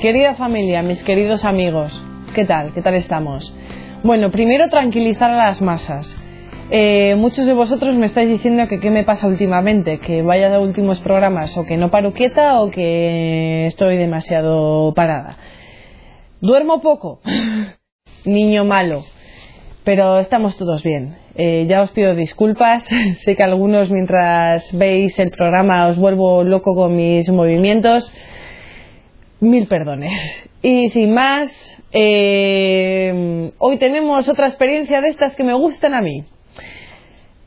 querida 0.00 0.34
familia, 0.34 0.82
mis 0.82 1.02
queridos 1.02 1.44
amigos, 1.44 2.02
¿qué 2.34 2.46
tal? 2.46 2.72
¿Qué 2.72 2.80
tal 2.80 2.94
estamos? 2.94 3.52
Bueno, 4.02 4.30
primero 4.30 4.70
tranquilizar 4.70 5.30
a 5.30 5.48
las 5.48 5.60
masas. 5.60 6.16
Eh, 6.70 7.16
muchos 7.16 7.44
de 7.44 7.52
vosotros 7.52 7.94
me 7.96 8.06
estáis 8.06 8.30
diciendo 8.30 8.66
que 8.66 8.80
qué 8.80 8.90
me 8.90 9.04
pasa 9.04 9.26
últimamente, 9.26 9.98
que 9.98 10.22
vaya 10.22 10.48
de 10.48 10.58
últimos 10.58 11.00
programas 11.00 11.54
o 11.58 11.66
que 11.66 11.76
no 11.76 11.90
paro 11.90 12.14
quieta 12.14 12.62
o 12.62 12.70
que 12.70 13.66
estoy 13.66 13.98
demasiado 13.98 14.94
parada. 14.94 15.36
Duermo 16.40 16.80
poco, 16.80 17.20
niño 18.24 18.64
malo, 18.64 19.04
pero 19.84 20.18
estamos 20.18 20.56
todos 20.56 20.82
bien. 20.82 21.18
Eh, 21.34 21.66
ya 21.68 21.82
os 21.82 21.90
pido 21.90 22.14
disculpas, 22.14 22.84
sé 23.18 23.36
que 23.36 23.42
algunos 23.42 23.90
mientras 23.90 24.72
veis 24.72 25.18
el 25.18 25.30
programa 25.30 25.88
os 25.88 25.98
vuelvo 25.98 26.42
loco 26.42 26.74
con 26.74 26.96
mis 26.96 27.28
movimientos. 27.28 28.10
Mil 29.40 29.66
perdones. 29.66 30.12
Y 30.62 30.90
sin 30.90 31.14
más, 31.14 31.50
eh, 31.92 33.52
hoy 33.58 33.78
tenemos 33.78 34.28
otra 34.28 34.46
experiencia 34.46 35.00
de 35.00 35.08
estas 35.08 35.34
que 35.34 35.44
me 35.44 35.54
gustan 35.54 35.94
a 35.94 36.02
mí. 36.02 36.24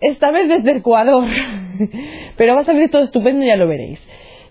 Esta 0.02 0.31
vez 0.31 0.49
desde 0.49 0.77
Ecuador, 0.77 1.27
pero 2.38 2.55
va 2.55 2.61
a 2.61 2.66
salir 2.66 2.89
todo 2.89 3.03
estupendo, 3.03 3.45
ya 3.45 3.55
lo 3.55 3.67
veréis. 3.67 3.99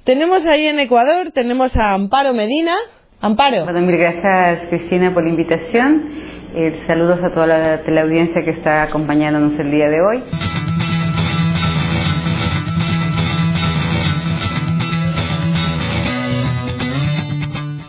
Tenemos 0.05 0.47
ahí 0.47 0.67
en 0.67 0.81
Ecuador, 0.81 1.31
tenemos 1.33 1.77
a 1.77 1.93
Amparo 1.93 2.33
Medina. 2.33 2.75
Amparo. 3.21 3.65
Bueno, 3.65 3.81
mil 3.83 3.97
gracias 3.97 4.69
Cristina 4.69 5.13
por 5.13 5.25
la 5.25 5.31
invitación. 5.31 6.23
Eh, 6.55 6.85
saludos 6.87 7.19
a 7.23 7.33
toda 7.35 7.47
la 7.47 7.83
teleaudiencia 7.83 8.43
que 8.45 8.51
está 8.51 8.83
acompañándonos 8.83 9.59
el 9.61 9.71
día 9.71 9.89
de 9.89 10.01
hoy. 10.01 10.72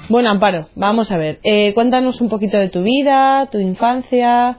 Bueno, 0.09 0.30
Amparo, 0.30 0.68
vamos 0.76 1.12
a 1.12 1.18
ver. 1.18 1.40
Eh, 1.44 1.73
cuéntanos 1.73 2.20
un 2.20 2.28
poquito 2.28 2.58
de 2.58 2.68
tu 2.68 2.84
vida, 2.84 3.48
tu 3.50 3.58
infancia. 3.58 4.58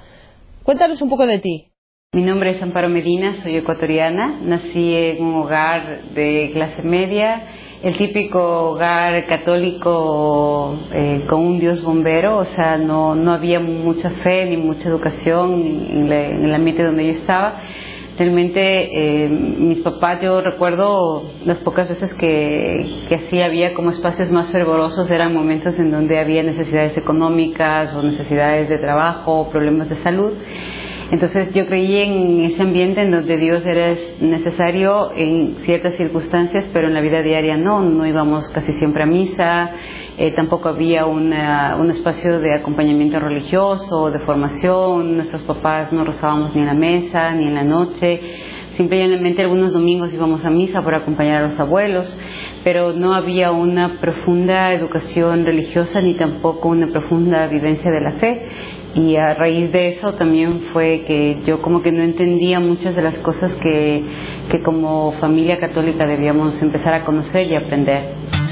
Cuéntanos 0.62 1.03
un 1.03 1.11
poco 1.11 1.27
de 1.27 1.39
ti. 1.39 1.69
Mi 2.14 2.23
nombre 2.23 2.53
es 2.53 2.62
Amparo 2.62 2.89
Medina, 2.89 3.42
soy 3.42 3.56
ecuatoriana. 3.56 4.41
Nací 4.42 4.95
en 4.95 5.22
un 5.22 5.34
hogar 5.34 6.15
de 6.15 6.50
clase 6.55 6.83
media, 6.83 7.42
el 7.83 7.98
típico 7.98 8.70
hogar 8.70 9.27
católico 9.27 10.78
eh, 10.92 11.27
con 11.28 11.41
un 11.41 11.59
Dios 11.59 11.83
bombero, 11.83 12.39
o 12.39 12.45
sea, 12.47 12.78
no, 12.78 13.15
no 13.15 13.33
había 13.33 13.61
mucha 13.61 14.11
fe 14.22 14.47
ni 14.47 14.56
mucha 14.56 14.89
educación 14.89 15.87
en, 15.91 16.11
en 16.11 16.45
el 16.47 16.55
ambiente 16.55 16.84
donde 16.84 17.06
yo 17.06 17.20
estaba. 17.20 17.61
Realmente 18.17 19.25
eh, 19.25 19.29
mis 19.29 19.79
papás, 19.79 20.20
yo 20.23 20.41
recuerdo 20.41 21.25
las 21.45 21.59
pocas 21.59 21.89
veces 21.89 22.15
que, 22.15 23.06
que 23.09 23.15
así 23.17 23.41
había 23.41 23.75
como 23.75 23.91
espacios 23.91 24.31
más 24.31 24.53
fervorosos, 24.53 25.11
eran 25.11 25.34
momentos 25.34 25.77
en 25.81 25.91
donde 25.91 26.21
había 26.21 26.45
necesidades 26.45 26.97
económicas 26.97 27.93
o 27.93 28.03
necesidades 28.05 28.69
de 28.69 28.79
trabajo, 28.79 29.48
problemas 29.51 29.89
de 29.89 29.97
salud. 30.03 30.33
Entonces 31.11 31.53
yo 31.53 31.67
creí 31.67 31.98
en 31.98 32.45
ese 32.45 32.62
ambiente 32.62 33.03
en 33.03 33.11
donde 33.11 33.37
Dios 33.37 33.65
era 33.67 33.95
necesario 34.21 35.12
en 35.15 35.56
ciertas 35.65 35.97
circunstancias, 35.97 36.67
pero 36.73 36.89
en 36.89 36.95
la 36.95 37.01
vida 37.01 37.23
diaria 37.23 37.56
no, 37.56 37.83
no 37.83 38.06
íbamos 38.06 38.49
casi 38.49 38.73
siempre 38.78 39.03
a 39.03 39.06
misa, 39.06 39.73
eh, 40.17 40.31
tampoco 40.31 40.69
había 40.69 41.07
una, 41.07 41.77
un 41.77 41.91
espacio 41.91 42.38
de 42.38 42.55
acompañamiento 42.55 43.19
religioso, 43.19 44.12
de 44.12 44.21
formación, 44.21 45.16
nuestros 45.16 45.43
papás 45.43 45.93
no 45.93 46.05
rezábamos 46.05 46.55
ni 46.55 46.61
en 46.61 46.66
la 46.66 46.75
mesa, 46.75 47.33
ni 47.34 47.49
en 47.49 47.55
la 47.55 47.65
noche, 47.65 48.21
simplemente 48.77 49.43
algunos 49.43 49.72
domingos 49.72 50.12
íbamos 50.12 50.44
a 50.44 50.50
misa 50.50 50.83
por 50.83 50.94
acompañar 50.94 51.43
a 51.43 51.49
los 51.49 51.59
abuelos, 51.59 52.16
pero 52.62 52.93
no 52.93 53.12
había 53.12 53.50
una 53.50 54.00
profunda 54.00 54.72
educación 54.72 55.44
religiosa 55.44 56.00
ni 56.00 56.15
tampoco 56.15 56.69
una 56.69 56.87
profunda 56.88 57.49
vivencia 57.49 57.91
de 57.91 58.00
la 58.00 58.12
fe. 58.12 58.49
Y 58.94 59.17
a 59.17 59.34
raíz 59.34 59.72
de 59.72 59.88
eso 59.88 60.15
también 60.15 60.67
fue 60.72 61.03
que 61.09 61.43
yo 61.44 61.61
como 61.61 61.83
que 61.83 61.91
no 61.91 62.05
entendía 62.05 62.61
muchas 62.61 62.94
de 62.94 63.03
las 63.03 63.19
cosas 63.19 63.50
que, 63.61 64.05
que 64.49 64.62
como 64.62 65.15
familia 65.19 65.59
católica 65.59 66.06
debíamos 66.06 66.62
empezar 66.62 66.94
a 66.94 67.05
conocer 67.05 67.50
y 67.50 67.56
aprender. 67.56 68.44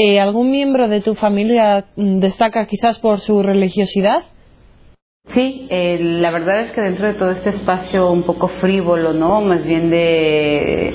Eh, 0.00 0.20
¿Algún 0.20 0.52
miembro 0.52 0.86
de 0.86 1.00
tu 1.00 1.16
familia 1.16 1.86
destaca 1.96 2.66
quizás 2.66 3.00
por 3.00 3.20
su 3.20 3.42
religiosidad? 3.42 4.22
Sí, 5.34 5.66
eh, 5.70 5.98
la 6.00 6.30
verdad 6.30 6.60
es 6.60 6.70
que 6.70 6.80
dentro 6.80 7.08
de 7.08 7.14
todo 7.14 7.32
este 7.32 7.50
espacio 7.50 8.08
un 8.12 8.22
poco 8.22 8.46
frívolo, 8.60 9.12
¿no? 9.12 9.40
Más 9.40 9.64
bien 9.64 9.90
de 9.90 10.94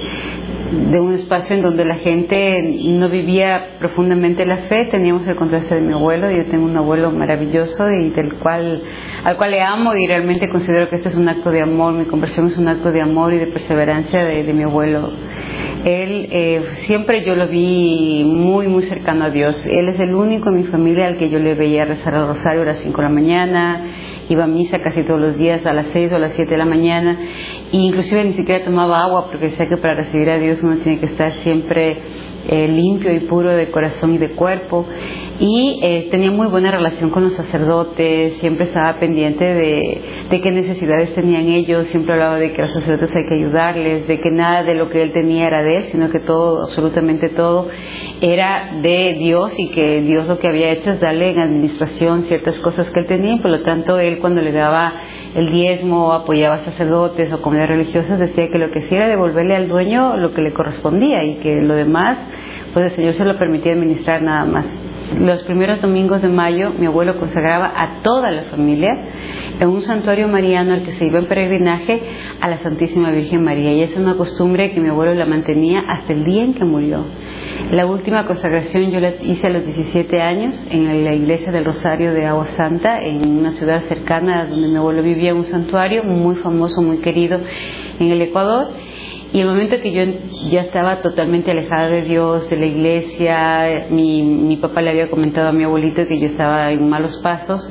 de 0.73 0.99
un 0.99 1.13
espacio 1.13 1.55
en 1.55 1.61
donde 1.61 1.85
la 1.85 1.95
gente 1.95 2.79
no 2.83 3.09
vivía 3.09 3.77
profundamente 3.79 4.45
la 4.45 4.69
fe, 4.69 4.85
teníamos 4.85 5.27
el 5.27 5.35
contraste 5.35 5.75
de 5.75 5.81
mi 5.81 5.93
abuelo, 5.93 6.31
yo 6.31 6.45
tengo 6.45 6.65
un 6.65 6.75
abuelo 6.75 7.11
maravilloso 7.11 7.89
y 7.91 8.09
del 8.09 8.33
cual 8.35 8.81
al 9.23 9.37
cual 9.37 9.51
le 9.51 9.61
amo 9.61 9.95
y 9.95 10.07
realmente 10.07 10.49
considero 10.49 10.89
que 10.89 10.97
esto 10.97 11.09
es 11.09 11.15
un 11.15 11.29
acto 11.29 11.51
de 11.51 11.61
amor, 11.61 11.93
mi 11.93 12.05
conversión 12.05 12.47
es 12.47 12.57
un 12.57 12.67
acto 12.67 12.91
de 12.91 13.01
amor 13.01 13.33
y 13.33 13.37
de 13.37 13.47
perseverancia 13.47 14.23
de, 14.23 14.53
mi 14.53 14.63
abuelo. 14.63 15.11
Él 15.85 16.29
eh, 16.31 16.63
siempre 16.85 17.25
yo 17.25 17.35
lo 17.35 17.47
vi 17.47 18.23
muy 18.25 18.67
muy 18.67 18.83
cercano 18.83 19.25
a 19.25 19.29
Dios. 19.29 19.55
Él 19.65 19.89
es 19.89 19.99
el 19.99 20.15
único 20.15 20.49
en 20.49 20.55
mi 20.55 20.63
familia 20.63 21.07
al 21.07 21.17
que 21.17 21.29
yo 21.29 21.39
le 21.39 21.55
veía 21.55 21.85
rezar 21.85 22.13
el 22.13 22.27
rosario 22.27 22.61
a 22.61 22.65
las 22.65 22.79
5 22.79 22.95
de 22.95 23.03
la 23.03 23.13
mañana, 23.13 23.85
iba 24.29 24.45
a 24.45 24.47
misa 24.47 24.79
casi 24.79 25.03
todos 25.05 25.19
los 25.19 25.37
días 25.37 25.65
a 25.65 25.73
las 25.73 25.87
6 25.93 26.11
o 26.13 26.15
a 26.15 26.19
las 26.19 26.33
7 26.35 26.49
de 26.49 26.57
la 26.57 26.65
mañana 26.65 27.17
e 27.71 27.77
inclusive 27.77 28.23
ni 28.23 28.33
siquiera 28.33 28.63
tomaba 28.63 29.03
agua 29.03 29.27
porque 29.29 29.49
decía 29.49 29.67
que 29.67 29.77
para 29.77 29.95
recibir 29.95 30.29
a 30.29 30.37
Dios 30.37 30.61
uno 30.63 30.77
tiene 30.77 30.99
que 30.99 31.07
estar 31.07 31.43
siempre 31.43 31.97
eh, 32.47 32.67
limpio 32.67 33.13
y 33.13 33.21
puro 33.21 33.51
de 33.51 33.71
corazón 33.71 34.13
y 34.13 34.17
de 34.17 34.31
cuerpo. 34.31 34.85
Y 35.39 35.79
eh, 35.81 36.07
tenía 36.11 36.31
muy 36.31 36.47
buena 36.47 36.71
relación 36.71 37.09
con 37.09 37.23
los 37.23 37.33
sacerdotes, 37.33 38.33
siempre 38.39 38.65
estaba 38.67 38.99
pendiente 38.99 39.43
de, 39.43 40.01
qué 40.29 40.51
necesidades 40.51 41.13
tenían 41.13 41.47
ellos, 41.47 41.87
siempre 41.87 42.13
hablaba 42.13 42.37
de 42.37 42.53
que 42.53 42.61
los 42.61 42.73
sacerdotes 42.73 43.15
hay 43.15 43.27
que 43.27 43.35
ayudarles, 43.35 44.07
de 44.07 44.19
que 44.19 44.29
nada 44.31 44.63
de 44.63 44.75
lo 44.75 44.89
que 44.89 45.01
él 45.03 45.11
tenía 45.11 45.47
era 45.47 45.63
de 45.63 45.77
él, 45.77 45.83
sino 45.91 46.09
que 46.09 46.19
todo, 46.19 46.63
absolutamente 46.63 47.29
todo, 47.29 47.69
era 48.21 48.79
de 48.81 49.13
Dios 49.13 49.53
y 49.57 49.69
que 49.71 50.01
Dios 50.01 50.27
lo 50.27 50.39
que 50.39 50.47
había 50.47 50.71
hecho 50.71 50.91
es 50.91 50.99
darle 50.99 51.31
en 51.31 51.39
administración 51.39 52.23
ciertas 52.23 52.55
cosas 52.59 52.89
que 52.89 53.01
él 53.01 53.05
tenía 53.05 53.35
y 53.35 53.39
por 53.39 53.51
lo 53.51 53.61
tanto 53.61 53.99
él 53.99 54.19
cuando 54.19 54.41
le 54.41 54.51
daba 54.51 54.93
el 55.35 55.51
diezmo, 55.51 56.13
apoyaba 56.13 56.63
sacerdotes 56.65 57.31
o 57.33 57.41
comunidades 57.41 57.77
religiosas, 57.77 58.19
decía 58.19 58.49
que 58.49 58.59
lo 58.59 58.69
que 58.69 58.85
hacía 58.85 58.97
era 58.99 59.07
devolverle 59.07 59.55
al 59.55 59.67
dueño 59.67 60.15
lo 60.17 60.33
que 60.33 60.41
le 60.41 60.53
correspondía 60.53 61.23
y 61.23 61.35
que 61.35 61.55
lo 61.55 61.75
demás, 61.75 62.17
pues 62.73 62.85
el 62.85 62.91
Señor 62.91 63.13
se 63.13 63.25
lo 63.25 63.37
permitía 63.37 63.73
administrar 63.73 64.21
nada 64.21 64.45
más. 64.45 64.65
Los 65.19 65.43
primeros 65.43 65.81
domingos 65.81 66.21
de 66.21 66.29
mayo 66.29 66.71
mi 66.71 66.85
abuelo 66.85 67.17
consagraba 67.19 67.71
a 67.75 68.01
toda 68.03 68.31
la 68.31 68.43
familia 68.43 68.89
en 69.59 69.67
un 69.67 69.81
santuario 69.81 70.27
mariano 70.27 70.73
al 70.73 70.83
que 70.83 70.95
se 70.95 71.05
iba 71.05 71.19
en 71.19 71.27
peregrinaje 71.27 72.01
a 72.39 72.49
la 72.49 72.59
Santísima 72.59 73.11
Virgen 73.11 73.43
María 73.43 73.73
y 73.73 73.81
esa 73.81 73.93
es 73.93 73.99
una 73.99 74.15
costumbre 74.15 74.71
que 74.71 74.79
mi 74.79 74.89
abuelo 74.89 75.13
la 75.13 75.25
mantenía 75.25 75.83
hasta 75.87 76.13
el 76.13 76.23
día 76.23 76.43
en 76.43 76.53
que 76.53 76.65
murió. 76.65 77.05
La 77.71 77.85
última 77.85 78.25
consagración 78.25 78.91
yo 78.91 78.99
la 78.99 79.13
hice 79.21 79.47
a 79.47 79.49
los 79.49 79.65
17 79.65 80.21
años 80.21 80.55
en 80.69 81.03
la 81.03 81.13
iglesia 81.13 81.51
del 81.51 81.65
Rosario 81.65 82.13
de 82.13 82.25
Agua 82.25 82.47
Santa, 82.57 83.01
en 83.01 83.37
una 83.37 83.51
ciudad 83.53 83.83
cercana 83.87 84.45
donde 84.45 84.67
mi 84.67 84.75
abuelo 84.75 85.01
vivía, 85.01 85.33
un 85.33 85.45
santuario 85.45 86.03
muy 86.03 86.35
famoso, 86.35 86.81
muy 86.81 86.99
querido 86.99 87.39
en 87.99 88.11
el 88.11 88.21
Ecuador. 88.21 88.73
Y 89.33 89.39
el 89.39 89.47
momento 89.47 89.81
que 89.81 89.91
yo 89.91 90.03
ya 90.51 90.61
estaba 90.61 91.01
totalmente 91.01 91.49
alejada 91.49 91.87
de 91.87 92.03
Dios, 92.03 92.47
de 92.51 92.55
la 92.55 92.65
iglesia, 92.67 93.87
mi, 93.89 94.21
mi 94.21 94.57
papá 94.57 94.81
le 94.83 94.91
había 94.91 95.09
comentado 95.09 95.49
a 95.49 95.51
mi 95.51 95.63
abuelito 95.63 96.07
que 96.07 96.19
yo 96.19 96.27
estaba 96.27 96.71
en 96.71 96.87
malos 96.87 97.17
pasos, 97.23 97.67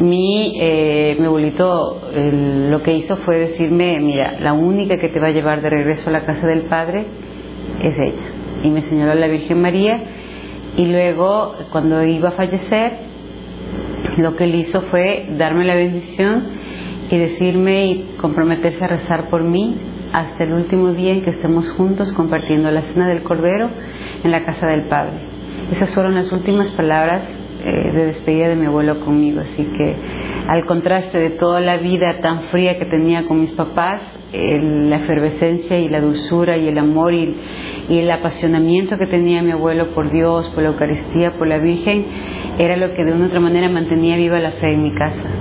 mi, 0.00 0.54
eh, 0.60 1.16
mi 1.18 1.26
abuelito 1.26 2.10
lo 2.14 2.82
que 2.82 2.94
hizo 2.94 3.16
fue 3.18 3.38
decirme, 3.38 4.00
mira, 4.00 4.38
la 4.40 4.52
única 4.52 4.98
que 4.98 5.08
te 5.08 5.20
va 5.20 5.28
a 5.28 5.30
llevar 5.30 5.62
de 5.62 5.70
regreso 5.70 6.10
a 6.10 6.12
la 6.12 6.24
casa 6.24 6.46
del 6.46 6.62
Padre 6.62 7.06
es 7.82 7.94
ella 7.98 8.44
y 8.64 8.70
me 8.70 8.82
señaló 8.82 9.14
la 9.14 9.28
Virgen 9.28 9.60
María 9.60 10.00
y 10.76 10.86
luego 10.86 11.54
cuando 11.70 12.02
iba 12.02 12.30
a 12.30 12.32
fallecer 12.32 12.92
lo 14.16 14.36
que 14.36 14.44
él 14.44 14.54
hizo 14.54 14.82
fue 14.82 15.26
darme 15.36 15.64
la 15.64 15.74
bendición 15.74 16.44
y 17.10 17.16
decirme 17.16 17.86
y 17.86 18.16
comprometerse 18.20 18.82
a 18.82 18.88
rezar 18.88 19.28
por 19.28 19.44
mí 19.44 19.76
hasta 20.12 20.44
el 20.44 20.54
último 20.54 20.92
día 20.92 21.12
en 21.12 21.22
que 21.22 21.30
estemos 21.30 21.68
juntos 21.70 22.12
compartiendo 22.12 22.70
la 22.70 22.82
cena 22.82 23.08
del 23.08 23.22
Cordero 23.22 23.68
en 24.22 24.30
la 24.30 24.44
casa 24.44 24.66
del 24.66 24.82
Padre. 24.82 25.18
Esas 25.72 25.90
fueron 25.90 26.14
las 26.14 26.30
últimas 26.32 26.70
palabras 26.72 27.22
eh, 27.64 27.92
de 27.92 28.06
despedida 28.06 28.48
de 28.48 28.56
mi 28.56 28.66
abuelo 28.66 29.00
conmigo, 29.00 29.40
así 29.40 29.64
que 29.76 29.96
al 30.46 30.66
contraste 30.66 31.18
de 31.18 31.30
toda 31.30 31.60
la 31.60 31.78
vida 31.78 32.20
tan 32.20 32.48
fría 32.50 32.78
que 32.78 32.84
tenía 32.84 33.26
con 33.26 33.40
mis 33.40 33.52
papás, 33.52 34.00
la 34.32 34.96
efervescencia 34.96 35.78
y 35.78 35.88
la 35.88 36.00
dulzura 36.00 36.56
y 36.56 36.66
el 36.66 36.76
amor 36.76 37.14
y, 37.14 37.36
y, 37.88 37.98
el 37.98 38.10
apasionamiento 38.10 38.98
que 38.98 39.06
tenía 39.06 39.42
mi 39.42 39.52
abuelo 39.52 39.94
por 39.94 40.10
Dios, 40.10 40.50
por 40.50 40.64
la 40.64 40.70
Eucaristía, 40.70 41.38
por 41.38 41.46
la 41.46 41.58
Virgen, 41.58 42.04
era 42.58 42.76
lo 42.76 42.94
que 42.94 43.04
de 43.04 43.12
una 43.12 43.24
u 43.24 43.28
otra 43.28 43.40
manera 43.40 43.68
mantenía 43.68 44.16
viva 44.16 44.40
la 44.40 44.52
fe 44.52 44.72
en 44.72 44.82
mi 44.82 44.92
casa. 44.92 45.33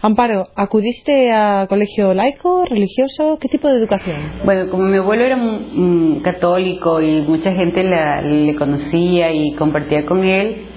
Amparo, 0.00 0.48
¿acudiste 0.54 1.32
a 1.32 1.66
colegio 1.68 2.14
laico, 2.14 2.64
religioso? 2.64 3.36
¿Qué 3.40 3.48
tipo 3.48 3.68
de 3.68 3.78
educación? 3.78 4.42
Bueno, 4.44 4.70
como 4.70 4.84
mi 4.84 4.96
abuelo 4.96 5.24
era 5.24 5.38
católico 6.22 7.00
y 7.00 7.22
mucha 7.22 7.52
gente 7.52 7.82
le 7.82 8.54
conocía 8.54 9.32
y 9.32 9.54
compartía 9.54 10.06
con 10.06 10.22
él, 10.22 10.68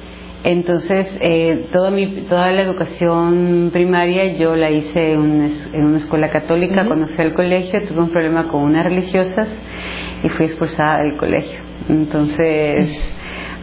entonces 0.44 1.08
eh, 1.22 1.68
toda, 1.72 1.92
mi, 1.92 2.08
toda 2.28 2.52
la 2.52 2.62
educación 2.62 3.70
primaria 3.72 4.38
yo 4.38 4.56
la 4.56 4.72
hice 4.72 5.14
en 5.14 5.84
una, 5.84 5.98
escuela 6.00 6.32
católica. 6.32 6.88
Cuando 6.88 7.08
fui 7.10 7.24
al 7.24 7.36
colegio 7.36 7.84
tuve 7.88 8.02
un 8.02 8.10
problema 8.10 8.48
con 8.48 8.64
unas 8.64 8.86
religiosas 8.86 9.48
y 10.24 10.30
fui 10.30 10.48
expulsada 10.48 11.04
del 11.04 11.16
colegio. 11.18 11.60
Entonces, 11.90 12.90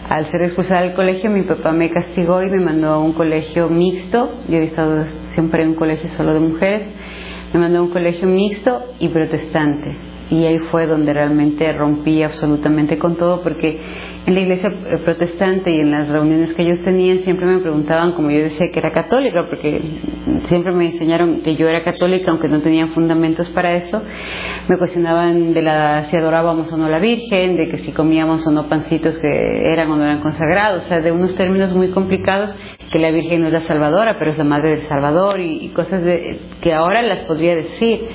al 0.09 0.31
ser 0.31 0.43
expulsada 0.43 0.83
del 0.83 0.95
colegio, 0.95 1.31
mi 1.31 1.43
papá 1.43 1.73
me 1.73 1.91
castigó 1.91 2.45
y 2.45 2.51
me 2.51 2.61
mandó 2.61 2.91
a 2.91 2.99
un 2.99 3.13
colegio 3.13 3.69
mixto. 3.69 4.35
Yo 4.49 4.59
he 4.59 4.65
estado 4.65 5.05
siempre 5.39 5.63
en 5.63 5.69
un 5.69 5.75
colegio 5.77 6.11
solo 6.17 6.35
de 6.35 6.41
mujeres. 6.41 6.89
Me 7.55 7.61
mandó 7.61 7.79
a 7.79 7.83
un 7.83 7.91
colegio 7.91 8.27
mixto 8.27 8.83
y 8.99 9.09
protestante. 9.09 9.97
Y 10.31 10.45
ahí 10.45 10.59
fue 10.59 10.89
donde 10.89 11.13
realmente 11.13 11.73
rompí 11.73 12.25
absolutamente 12.25 12.99
con 12.99 13.15
todo 13.15 13.41
porque 13.45 13.81
en 14.29 14.35
la 14.35 14.41
iglesia 14.41 14.69
eh, 14.69 14.99
protestante 14.99 15.71
y 15.71 15.81
en 15.81 15.91
las 15.91 16.07
reuniones 16.07 16.53
que 16.53 16.61
ellos 16.61 16.81
tenían 16.85 17.21
siempre 17.21 17.47
me 17.47 17.61
preguntaban, 17.61 18.13
como 18.13 18.31
yo 18.31 18.41
decía 18.41 18.71
que 18.71 18.79
era 18.79 18.93
católica, 18.93 19.47
porque 19.49 19.81
siempre 20.49 20.73
me 20.73 20.85
enseñaron 20.85 21.41
que 21.41 21.57
yo 21.57 21.67
era 21.67 21.83
católica, 21.83 22.31
aunque 22.31 22.49
no 22.49 22.61
tenían 22.61 22.91
fundamentos 22.91 23.49
para 23.51 23.73
eso, 23.77 24.03
me 24.69 24.77
cuestionaban 24.77 25.55
de 25.55 25.63
la 25.63 26.11
si 26.11 26.17
adorábamos 26.17 26.71
o 26.71 26.77
no 26.77 26.87
a 26.87 26.91
la 26.91 26.99
Virgen, 26.99 27.57
de 27.57 27.71
que 27.71 27.79
si 27.79 27.93
comíamos 27.93 28.47
o 28.47 28.51
no 28.51 28.69
pancitos 28.69 29.17
que 29.19 29.73
eran 29.73 29.91
o 29.91 29.97
no 29.97 30.05
eran 30.05 30.21
consagrados, 30.21 30.85
o 30.85 30.89
sea, 30.89 31.01
de 31.01 31.11
unos 31.11 31.35
términos 31.35 31.73
muy 31.73 31.89
complicados 31.89 32.55
que 32.93 32.99
la 32.99 33.11
Virgen 33.11 33.41
no 33.41 33.47
es 33.47 33.55
la 33.55 33.67
Salvadora, 33.67 34.17
pero 34.19 34.33
es 34.33 34.39
la 34.39 34.45
Madre 34.45 34.77
del 34.77 34.89
Salvador 34.89 35.41
y, 35.41 35.69
cosas 35.69 36.05
de, 36.05 36.39
que 36.61 36.75
ahora 36.75 37.01
las 37.01 37.21
podría 37.21 37.57
decir. 37.57 38.09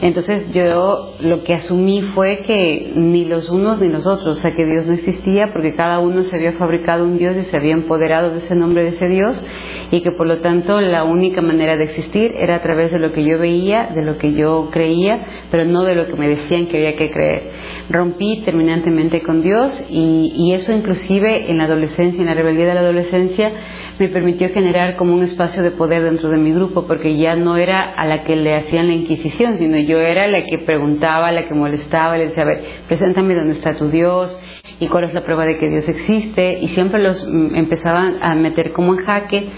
Entonces 0.00 0.52
yo 0.52 1.14
lo 1.20 1.42
que 1.42 1.54
asumí 1.54 2.02
fue 2.14 2.38
que 2.46 2.92
ni 2.94 3.24
los 3.24 3.50
unos 3.50 3.80
ni 3.80 3.88
los 3.88 4.06
otros, 4.06 4.38
o 4.38 4.40
sea 4.40 4.54
que 4.54 4.64
Dios 4.64 4.86
no 4.86 4.94
existía 4.94 5.48
porque 5.52 5.74
cada 5.74 5.98
uno 5.98 6.22
se 6.22 6.36
había 6.36 6.52
fabricado 6.52 7.04
un 7.04 7.18
Dios 7.18 7.36
y 7.36 7.50
se 7.50 7.56
había 7.56 7.72
empoderado 7.72 8.30
de 8.30 8.44
ese 8.44 8.54
nombre 8.54 8.84
de 8.84 8.90
ese 8.90 9.08
Dios 9.08 9.44
y 9.90 10.00
que 10.02 10.12
por 10.12 10.28
lo 10.28 10.38
tanto 10.38 10.80
la 10.80 11.04
única 11.04 11.42
manera 11.42 11.76
de 11.76 11.84
existir 11.84 12.32
era 12.36 12.56
a 12.56 12.62
través 12.62 12.92
de 12.92 13.00
lo 13.00 13.12
que 13.12 13.24
yo 13.24 13.38
veía, 13.38 13.90
de 13.94 14.04
lo 14.04 14.18
que 14.18 14.34
yo 14.34 14.68
creía, 14.70 15.46
pero 15.50 15.64
no 15.64 15.82
de 15.82 15.96
lo 15.96 16.06
que 16.06 16.14
me 16.14 16.28
decían 16.28 16.66
que 16.66 16.76
había 16.76 16.96
que 16.96 17.10
creer. 17.10 17.58
Rompí 17.90 18.42
terminantemente 18.44 19.22
con 19.22 19.42
Dios 19.42 19.84
y, 19.90 20.32
y 20.36 20.52
eso 20.52 20.72
inclusive 20.72 21.50
en 21.50 21.58
la 21.58 21.64
adolescencia, 21.64 22.20
en 22.20 22.26
la 22.26 22.34
rebeldía 22.34 22.66
de 22.66 22.74
la 22.74 22.80
adolescencia, 22.80 23.50
me 23.98 24.08
permitió 24.08 24.48
generar 24.50 24.96
como 24.96 25.14
un 25.14 25.22
espacio 25.24 25.62
de 25.62 25.72
poder 25.72 26.02
dentro 26.02 26.28
de 26.30 26.36
mi 26.36 26.52
grupo, 26.52 26.86
porque 26.86 27.16
ya 27.16 27.34
no 27.34 27.56
era 27.56 27.82
a 27.82 28.06
la 28.06 28.22
que 28.24 28.36
le 28.36 28.54
hacían 28.54 28.86
la 28.86 28.94
Inquisición, 28.94 29.58
sino 29.58 29.76
yo 29.78 29.98
era 29.98 30.28
la 30.28 30.44
que 30.44 30.58
preguntaba, 30.58 31.32
la 31.32 31.48
que 31.48 31.54
molestaba, 31.54 32.16
le 32.16 32.28
decía, 32.28 32.44
a 32.44 32.46
ver, 32.46 32.64
preséntame 32.86 33.34
dónde 33.34 33.54
está 33.54 33.76
tu 33.76 33.90
Dios 33.90 34.38
y 34.80 34.86
cuál 34.86 35.04
es 35.04 35.14
la 35.14 35.24
prueba 35.24 35.44
de 35.44 35.58
que 35.58 35.68
Dios 35.68 35.88
existe, 35.88 36.58
y 36.60 36.68
siempre 36.68 37.02
los 37.02 37.26
mm, 37.26 37.56
empezaban 37.56 38.18
a 38.22 38.34
meter 38.36 38.72
como 38.72 38.94
en 38.94 39.04
jaque. 39.04 39.48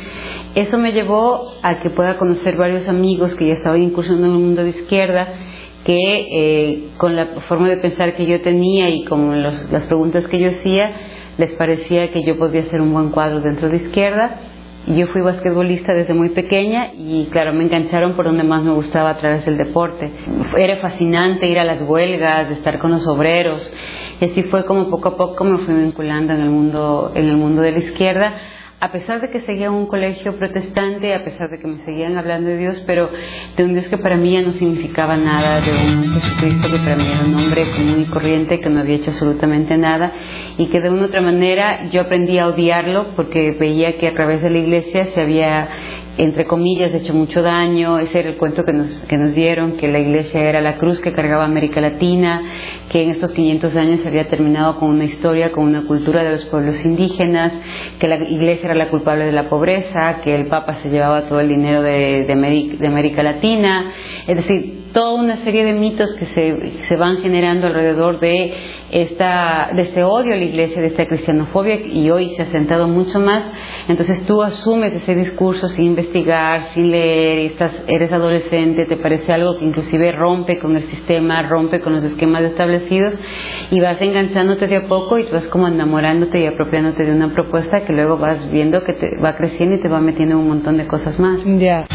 Eso 0.55 0.79
me 0.79 0.93
llevó 0.93 1.53
a 1.63 1.81
que 1.81 1.91
pueda 1.91 2.17
conocer 2.17 2.57
varios 2.57 2.89
amigos 2.89 3.35
que 3.35 3.47
ya 3.47 3.55
estaban 3.55 3.83
incursionando 3.83 4.27
en 4.29 4.33
el 4.33 4.39
mundo 4.39 4.65
de 4.65 4.71
izquierda, 4.71 5.29
que 5.85 6.27
eh, 6.33 6.89
con 6.97 7.15
la 7.15 7.27
forma 7.49 7.69
de 7.69 7.77
pensar 7.77 8.15
que 8.15 8.27
yo 8.27 8.41
tenía 8.41 8.89
y 8.89 9.05
con 9.05 9.43
las 9.43 9.85
preguntas 9.87 10.27
que 10.29 10.39
yo 10.39 10.49
hacía, 10.49 11.10
les 11.41 11.53
parecía 11.55 12.13
que 12.13 12.23
yo 12.23 12.37
podía 12.37 12.67
ser 12.67 12.83
un 12.83 12.93
buen 12.93 13.09
cuadro 13.11 13.41
dentro 13.41 13.71
de 13.71 13.79
izquierda. 13.79 14.41
Yo 14.87 15.07
fui 15.07 15.23
basquetbolista 15.23 15.95
desde 15.95 16.13
muy 16.13 16.31
pequeña 16.31 16.93
y 16.93 17.29
claro, 17.33 17.55
me 17.55 17.65
engancharon 17.65 18.15
por 18.15 18.27
donde 18.27 18.45
más 18.45 18.63
me 18.63 18.73
gustaba 18.73 19.11
a 19.11 19.19
través 19.19 19.47
del 19.47 19.57
deporte. 19.57 20.11
Era 20.59 20.77
fascinante 20.77 21.49
ir 21.49 21.59
a 21.59 21.65
las 21.65 21.81
huelgas, 21.81 22.51
estar 22.51 22.79
con 22.79 22.91
los 22.91 23.07
obreros. 23.07 23.73
Y 24.21 24.27
así 24.27 24.43
fue 24.45 24.67
como 24.67 24.91
poco 24.91 25.09
a 25.09 25.17
poco 25.17 25.45
me 25.45 25.65
fui 25.65 25.75
vinculando 25.75 26.35
en 26.35 26.41
el 26.43 26.51
mundo, 26.51 27.13
en 27.15 27.27
el 27.27 27.39
mundo 27.39 27.63
de 27.63 27.73
la 27.73 27.79
izquierda 27.79 28.35
a 28.81 28.91
pesar 28.93 29.21
de 29.21 29.31
que 29.31 29.43
seguía 29.43 29.67
en 29.67 29.75
un 29.75 29.87
colegio 29.87 30.37
protestante, 30.37 31.15
a 31.15 31.23
pesar 31.23 31.51
de 31.51 31.59
que 31.59 31.67
me 31.67 31.85
seguían 31.85 32.17
hablando 32.17 32.49
de 32.49 32.57
Dios, 32.57 32.83
pero 32.87 33.11
de 33.55 33.65
un 33.65 33.75
Dios 33.75 33.87
que 33.89 33.99
para 33.99 34.17
mí 34.17 34.33
ya 34.33 34.41
no 34.41 34.55
significaba 34.55 35.19
nada, 35.19 35.61
de 35.61 35.71
un 35.71 36.15
Jesucristo 36.15 36.71
que 36.71 36.79
para 36.79 36.97
mí 36.97 37.05
era 37.07 37.21
un 37.27 37.35
hombre 37.35 37.71
común 37.73 38.01
y 38.01 38.11
corriente, 38.11 38.59
que 38.59 38.71
no 38.71 38.81
había 38.81 38.97
hecho 38.97 39.11
absolutamente 39.11 39.77
nada, 39.77 40.13
y 40.57 40.67
que 40.69 40.81
de 40.81 40.89
una 40.89 41.03
u 41.03 41.05
otra 41.05 41.21
manera 41.21 41.91
yo 41.91 42.01
aprendí 42.01 42.39
a 42.39 42.49
odiarlo 42.49 43.09
porque 43.17 43.53
veía 43.53 43.99
que 43.99 44.09
a 44.09 44.15
través 44.15 44.41
de 44.41 44.49
la 44.49 44.59
iglesia 44.59 45.09
se 45.15 45.21
había 45.21 45.69
entre 46.21 46.45
comillas, 46.45 46.93
hecho 46.93 47.15
mucho 47.15 47.41
daño. 47.41 47.99
Ese 47.99 48.19
era 48.19 48.29
el 48.29 48.37
cuento 48.37 48.63
que 48.65 48.75
nos, 48.75 48.91
que 49.09 49.17
nos 49.17 49.35
dieron, 49.35 49.79
que 49.79 49.89
la 49.89 49.99
iglesia 49.99 50.43
era 50.43 50.61
la 50.61 50.77
cruz 50.77 51.01
que 51.01 51.15
cargaba 51.15 51.45
América 51.45 51.81
Latina, 51.81 52.43
que 52.91 53.03
en 53.03 53.11
estos 53.13 53.33
500 53.33 53.75
años 53.75 54.01
se 54.03 54.09
había 54.09 54.29
terminado 54.29 54.79
con 54.79 54.91
una 54.91 55.05
historia, 55.05 55.51
con 55.51 55.65
una 55.65 55.87
cultura 55.87 56.23
de 56.23 56.33
los 56.33 56.45
pueblos 56.47 56.77
indígenas, 56.85 57.53
que 57.99 58.07
la 58.07 58.17
iglesia 58.17 58.67
era 58.67 58.75
la 58.75 58.91
culpable 58.91 59.25
de 59.25 59.33
la 59.33 59.49
pobreza, 59.49 60.21
que 60.23 60.35
el 60.35 60.49
Papa 60.49 60.83
se 60.83 60.91
llevaba 60.91 61.27
todo 61.27 61.41
el 61.41 61.49
dinero 61.49 61.81
de, 61.81 62.25
de, 62.27 62.33
América, 62.35 62.77
de 62.79 62.87
América 62.87 63.23
Latina. 63.23 63.91
Es 64.27 64.37
decir, 64.37 64.91
toda 64.93 65.15
una 65.15 65.43
serie 65.43 65.65
de 65.65 65.73
mitos 65.73 66.15
que 66.17 66.27
se, 66.27 66.87
se 66.87 66.97
van 66.97 67.23
generando 67.23 67.67
alrededor 67.67 68.21
de 68.21 68.53
esta, 68.91 69.71
de 69.75 69.83
este 69.83 70.03
odio 70.03 70.35
a 70.35 70.37
la 70.37 70.45
iglesia, 70.45 70.81
de 70.81 70.89
esta 70.89 71.07
cristianofobia, 71.07 71.77
y 71.77 72.11
hoy 72.11 72.31
se 72.37 72.43
ha 72.43 72.51
sentado 72.51 72.89
mucho 72.89 73.21
más. 73.21 73.45
Entonces 73.89 74.25
tú 74.27 74.43
asumes 74.43 74.93
ese 74.93 75.15
discurso 75.15 75.69
sin 75.69 75.87
investigar, 75.87 76.73
sin 76.75 76.91
leer, 76.91 77.53
estás, 77.53 77.73
eres 77.87 78.13
adolescente, 78.13 78.87
te 78.87 78.97
parece 78.97 79.33
algo 79.33 79.59
que 79.59 79.65
inclusive 79.65 80.13
rompe 80.13 80.59
con 80.59 80.77
el 80.77 80.85
sistema, 80.85 81.43
rompe 81.43 81.81
con 81.81 81.95
los 81.95 82.05
esquemas 82.05 82.43
establecidos, 82.43 83.21
y 83.71 83.81
vas 83.81 84.01
enganchándote 84.01 84.67
de 84.67 84.77
a 84.77 84.89
poco 84.89 85.19
y 85.19 85.25
vas 85.25 85.45
como 85.45 85.69
enamorándote 85.69 86.41
y 86.41 86.47
apropiándote 86.47 87.05
de 87.05 87.13
una 87.13 87.33
propuesta 87.33 87.85
que 87.85 87.93
luego 87.93 88.19
vas 88.19 88.51
viendo 88.51 88.83
que 88.85 88.93
te 88.95 89.17
va 89.19 89.37
creciendo 89.37 89.77
y 89.77 89.81
te 89.81 89.89
va 89.89 90.01
metiendo 90.01 90.39
un 90.39 90.49
montón 90.49 90.77
de 90.77 90.87
cosas 90.87 91.19
más. 91.19 91.41
Ya. 91.59 91.87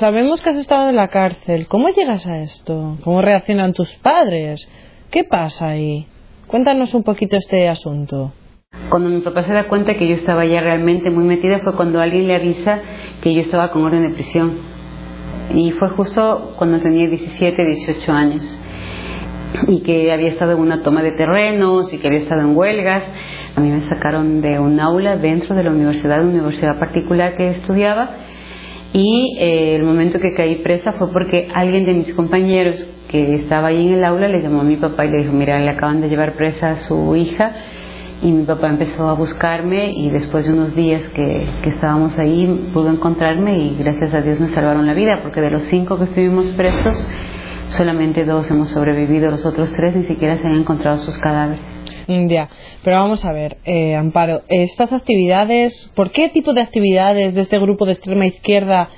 Sabemos 0.00 0.40
que 0.40 0.48
has 0.48 0.56
estado 0.56 0.88
en 0.88 0.96
la 0.96 1.08
cárcel. 1.08 1.66
¿Cómo 1.66 1.90
llegas 1.90 2.26
a 2.26 2.38
esto? 2.38 2.96
¿Cómo 3.04 3.20
reaccionan 3.20 3.74
tus 3.74 3.94
padres? 3.96 4.66
¿Qué 5.10 5.24
pasa 5.24 5.70
ahí? 5.70 6.06
Cuéntanos 6.46 6.94
un 6.94 7.02
poquito 7.02 7.36
este 7.36 7.68
asunto. 7.68 8.32
Cuando 8.90 9.08
mi 9.08 9.20
papá 9.22 9.42
se 9.42 9.52
da 9.52 9.64
cuenta 9.64 9.94
que 9.94 10.06
yo 10.06 10.14
estaba 10.14 10.44
ya 10.44 10.60
realmente 10.60 11.10
muy 11.10 11.24
metida 11.24 11.58
fue 11.58 11.74
cuando 11.74 12.00
alguien 12.00 12.28
le 12.28 12.36
avisa 12.36 12.78
que 13.20 13.34
yo 13.34 13.40
estaba 13.40 13.72
con 13.72 13.82
orden 13.82 14.02
de 14.02 14.10
prisión. 14.10 14.58
Y 15.52 15.72
fue 15.72 15.88
justo 15.88 16.54
cuando 16.56 16.78
tenía 16.78 17.08
17, 17.08 17.66
18 17.66 18.12
años. 18.12 18.62
Y 19.66 19.80
que 19.80 20.12
había 20.12 20.28
estado 20.28 20.52
en 20.52 20.60
una 20.60 20.84
toma 20.84 21.02
de 21.02 21.10
terrenos 21.10 21.92
y 21.92 21.98
que 21.98 22.06
había 22.06 22.20
estado 22.20 22.42
en 22.42 22.56
huelgas. 22.56 23.02
A 23.56 23.60
mí 23.60 23.68
me 23.68 23.88
sacaron 23.88 24.40
de 24.40 24.60
un 24.60 24.78
aula 24.78 25.16
dentro 25.16 25.56
de 25.56 25.64
la 25.64 25.72
universidad, 25.72 26.20
una 26.20 26.30
universidad 26.30 26.78
particular 26.78 27.36
que 27.36 27.50
estudiaba 27.50 28.10
y 28.92 29.36
eh, 29.38 29.76
el 29.76 29.82
momento 29.84 30.18
que 30.18 30.34
caí 30.34 30.56
presa 30.56 30.92
fue 30.94 31.12
porque 31.12 31.48
alguien 31.52 31.84
de 31.84 31.94
mis 31.94 32.14
compañeros 32.14 32.86
que 33.10 33.34
estaba 33.34 33.68
ahí 33.68 33.88
en 33.88 33.94
el 33.94 34.04
aula 34.04 34.28
le 34.28 34.40
llamó 34.40 34.60
a 34.60 34.64
mi 34.64 34.76
papá 34.76 35.04
y 35.04 35.10
le 35.10 35.22
dijo, 35.22 35.32
mira, 35.32 35.58
le 35.58 35.68
acaban 35.68 36.00
de 36.00 36.08
llevar 36.08 36.34
presa 36.34 36.70
a 36.70 36.80
su 36.86 37.16
hija 37.16 37.52
y 38.22 38.30
mi 38.30 38.44
papá 38.44 38.68
empezó 38.68 39.08
a 39.08 39.14
buscarme 39.14 39.90
y 39.92 40.10
después 40.10 40.44
de 40.46 40.52
unos 40.52 40.76
días 40.76 41.02
que, 41.14 41.46
que, 41.62 41.70
estábamos 41.70 42.16
ahí 42.18 42.70
pudo 42.72 42.90
encontrarme 42.90 43.58
y 43.58 43.76
gracias 43.76 44.14
a 44.14 44.20
Dios 44.20 44.38
me 44.38 44.54
salvaron 44.54 44.86
la 44.86 44.94
vida 44.94 45.20
porque 45.22 45.40
de 45.40 45.50
los 45.50 45.62
cinco 45.62 45.98
que 45.98 46.04
estuvimos 46.04 46.46
presos 46.50 47.04
solamente 47.70 48.24
dos 48.24 48.48
hemos 48.50 48.68
sobrevivido, 48.70 49.30
los 49.30 49.44
otros 49.44 49.72
tres 49.72 49.96
ni 49.96 50.04
siquiera 50.04 50.38
se 50.38 50.46
han 50.46 50.56
encontrado 50.56 51.02
sus 51.04 51.18
cadáveres. 51.18 51.64
Ya, 52.06 52.48
pero 52.82 52.98
vamos 52.98 53.24
a 53.24 53.32
ver, 53.32 53.58
eh, 53.64 53.94
Amparo, 53.94 54.42
estas 54.48 54.92
actividades, 54.92 55.92
¿por 55.94 56.10
qué 56.10 56.28
tipo 56.28 56.52
de 56.52 56.60
actividades 56.60 57.34
de 57.34 57.40
este 57.40 57.58
grupo 57.58 57.86
de 57.86 57.92
extrema 57.92 58.26
izquierda 58.26 58.88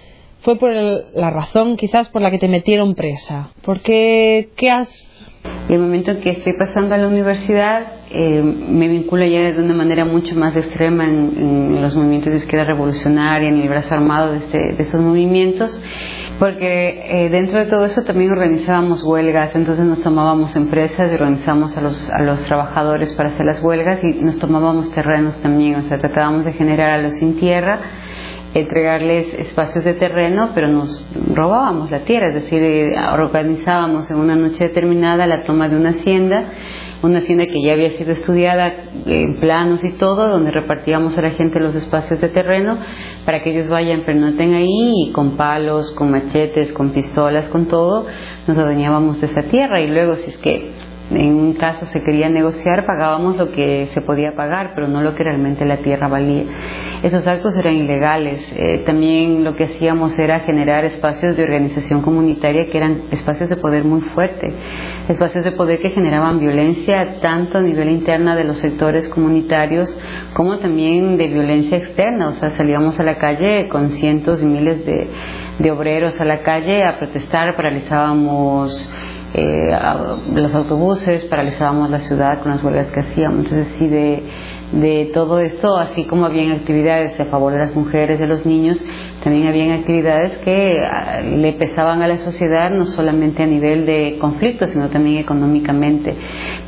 fue 0.43 0.57
por 0.57 0.73
la 0.73 1.31
razón 1.31 1.77
quizás 1.77 2.09
por 2.09 2.23
la 2.23 2.31
que 2.31 2.39
te 2.39 2.49
metieron 2.49 2.95
presa? 2.95 3.51
¿Por 3.63 3.81
qué, 3.81 4.49
has...? 4.71 5.09
el 5.69 5.81
momento 5.81 6.13
en 6.13 6.21
que 6.21 6.31
estoy 6.31 6.53
pasando 6.53 6.95
a 6.95 6.99
la 6.99 7.09
universidad 7.09 7.85
eh, 8.11 8.43
me 8.43 8.87
vincula 8.87 9.27
ya 9.27 9.53
de 9.53 9.63
una 9.63 9.75
manera 9.75 10.05
mucho 10.05 10.37
más 10.37 10.57
extrema 10.57 11.05
en, 11.05 11.81
los 11.81 11.97
movimientos 11.97 12.33
de 12.33 12.39
izquierda 12.39 12.67
revolucionaria, 12.67 13.49
en 13.49 13.61
el 13.61 13.69
brazo 13.69 13.95
armado 13.95 14.33
de, 14.33 14.39
este, 14.39 14.59
de 14.59 14.83
estos 14.83 15.01
movimientos 15.01 15.81
porque 16.39 17.05
eh, 17.07 17.29
dentro 17.31 17.59
de 17.59 17.67
todo 17.67 17.87
eso 17.87 18.03
también 18.03 18.33
organizábamos 18.33 19.03
huelgas, 19.05 19.55
entonces 19.55 19.85
nos 19.85 20.03
tomábamos 20.03 20.57
empresas 20.57 21.11
y 21.11 21.15
organizábamos 21.15 21.77
a 21.77 21.81
los, 21.81 22.11
a 22.11 22.23
los 22.23 22.43
trabajadores 22.45 23.13
para 23.15 23.33
hacer 23.33 23.47
las 23.47 23.63
huelgas 23.63 24.01
y 24.03 24.15
nos 24.25 24.41
tomábamos 24.41 24.91
terrenos 24.93 25.41
también, 25.41 25.77
o 25.77 25.83
sea, 25.83 26.01
tratábamos 26.01 26.45
de 26.45 26.53
generar 26.53 26.91
a 26.91 26.99
los 26.99 27.15
sin 27.15 27.39
tierra 27.39 27.79
entregarles 28.55 29.33
espacios 29.35 29.85
de 29.85 29.95
terreno, 29.95 30.51
pero 30.55 30.69
nos 30.69 31.07
robábamos 31.33 31.91
la 31.91 32.01
tierra, 32.01 32.29
es 32.29 32.35
decir, 32.35 32.63
eh, 32.63 32.95
organizábamos 33.13 34.11
en 34.11 34.19
una 34.19 34.37
noche 34.37 34.65
determinada 34.69 35.27
la 35.27 35.43
toma 35.45 35.69
de 35.69 35.77
una 35.77 35.91
hacienda, 35.91 36.53
una 37.03 37.19
hacienda 37.19 37.47
que 37.47 37.63
ya 37.63 37.73
había 37.73 37.91
sido 37.97 38.13
estudiada 38.13 38.73
en 39.07 39.41
planos 39.41 39.83
y 39.83 39.93
todo, 39.93 40.29
donde 40.29 40.51
repartíamos 40.51 41.17
a 41.19 41.23
la 41.23 41.31
gente 41.31 41.59
los 41.59 41.75
espacios 41.75 42.21
de 42.21 42.29
terreno 42.29 42.79
para 43.25 43.43
que 43.43 43.51
ellos 43.51 43.69
vayan, 43.69 44.03
pero 44.07 44.21
no 44.21 44.37
tengan 44.37 44.63
ahí 44.63 45.09
y 45.09 45.13
con 45.13 45.37
palos, 45.37 45.91
con 45.93 46.11
machetes, 46.11 46.73
con 46.73 46.91
pistolas, 46.91 47.47
con 47.47 47.67
todo, 47.67 48.07
nos 48.47 48.57
adueñábamos 48.57 49.21
de 49.21 49.27
esa 49.29 49.43
tierra. 49.45 49.81
Y 49.83 49.89
luego 49.89 50.15
si 50.15 50.31
es 50.31 50.37
que 50.39 50.82
en 51.17 51.35
un 51.35 51.55
caso 51.55 51.87
se 51.87 52.03
quería 52.03 52.29
negociar, 52.29 52.87
pagábamos 52.87 53.37
lo 53.37 53.51
que 53.51 53.91
se 53.95 54.01
podía 54.01 54.35
pagar, 54.35 54.73
pero 54.75 54.89
no 54.89 55.03
lo 55.03 55.15
que 55.15 55.23
realmente 55.23 55.65
la 55.65 55.79
tierra 55.79 56.09
valía. 56.09 56.45
Esos 57.03 57.27
actos 57.27 57.57
eran 57.57 57.75
ilegales. 57.75 58.41
Eh, 58.55 58.83
también 58.87 59.43
lo 59.43 59.57
que 59.57 59.65
hacíamos 59.65 60.17
era 60.19 60.41
generar 60.41 60.85
espacios 60.85 61.37
de 61.37 61.43
organización 61.43 62.03
comunitaria 62.03 62.71
que 62.71 62.79
eran 62.79 63.03
espacios 63.11 63.49
de 63.49 63.57
poder 63.57 63.85
muy 63.85 64.03
fuerte, 64.15 64.47
espacios 65.09 65.45
de 65.45 65.53
poder 65.53 65.81
que 65.81 65.91
generaban 65.91 66.39
violencia 66.39 67.21
tanto 67.21 67.59
a 67.59 67.61
nivel 67.61 67.89
interna 67.89 68.37
de 68.37 68.45
los 68.45 68.59
sectores 68.59 69.09
comunitarios 69.09 69.89
como 70.35 70.59
también 70.59 71.19
de 71.19 71.27
violencia 71.27 71.79
externa. 71.79 72.29
O 72.29 72.35
sea, 72.35 72.51
salíamos 72.51 72.99
a 73.01 73.03
la 73.03 73.19
calle 73.19 73.69
con 73.69 73.91
cientos 73.91 74.41
y 74.41 74.47
miles 74.47 74.87
de, 74.87 75.09
de 75.59 75.71
obreros 75.71 76.21
a 76.21 76.25
la 76.25 76.43
calle 76.43 76.85
a 76.85 76.99
protestar, 76.99 77.57
paralizábamos 77.57 78.93
eh, 79.35 79.79
los 80.35 80.55
autobuses, 80.55 81.25
paralizábamos 81.25 81.91
la 81.91 82.01
ciudad 82.01 82.41
con 82.43 82.53
las 82.53 82.63
huelgas 82.63 82.89
que 82.91 83.01
hacíamos. 83.01 83.45
Entonces, 83.45 83.69
sí, 83.79 83.89
de, 83.89 84.23
de 84.73 85.11
todo 85.13 85.39
esto, 85.39 85.77
así 85.77 86.05
como 86.05 86.27
habían 86.27 86.53
actividades 86.53 87.19
a 87.19 87.27
favor 87.27 87.53
de 87.53 87.59
las 87.59 87.75
mujeres, 87.75 88.19
de 88.19 88.27
los 88.27 88.45
niños, 88.45 88.83
también 89.23 89.47
habían 89.47 89.71
actividades 89.71 90.39
que 90.39 90.81
ah, 90.81 91.21
le 91.21 91.53
pesaban 91.53 92.03
a 92.03 92.09
la 92.09 92.19
sociedad 92.19 92.71
no 92.71 92.87
solamente 92.87 93.43
a 93.43 93.47
nivel 93.47 93.87
de 93.87 94.19
conflicto, 94.21 94.67
sino 94.67 94.89
también 94.89 95.19
económicamente. 95.19 96.17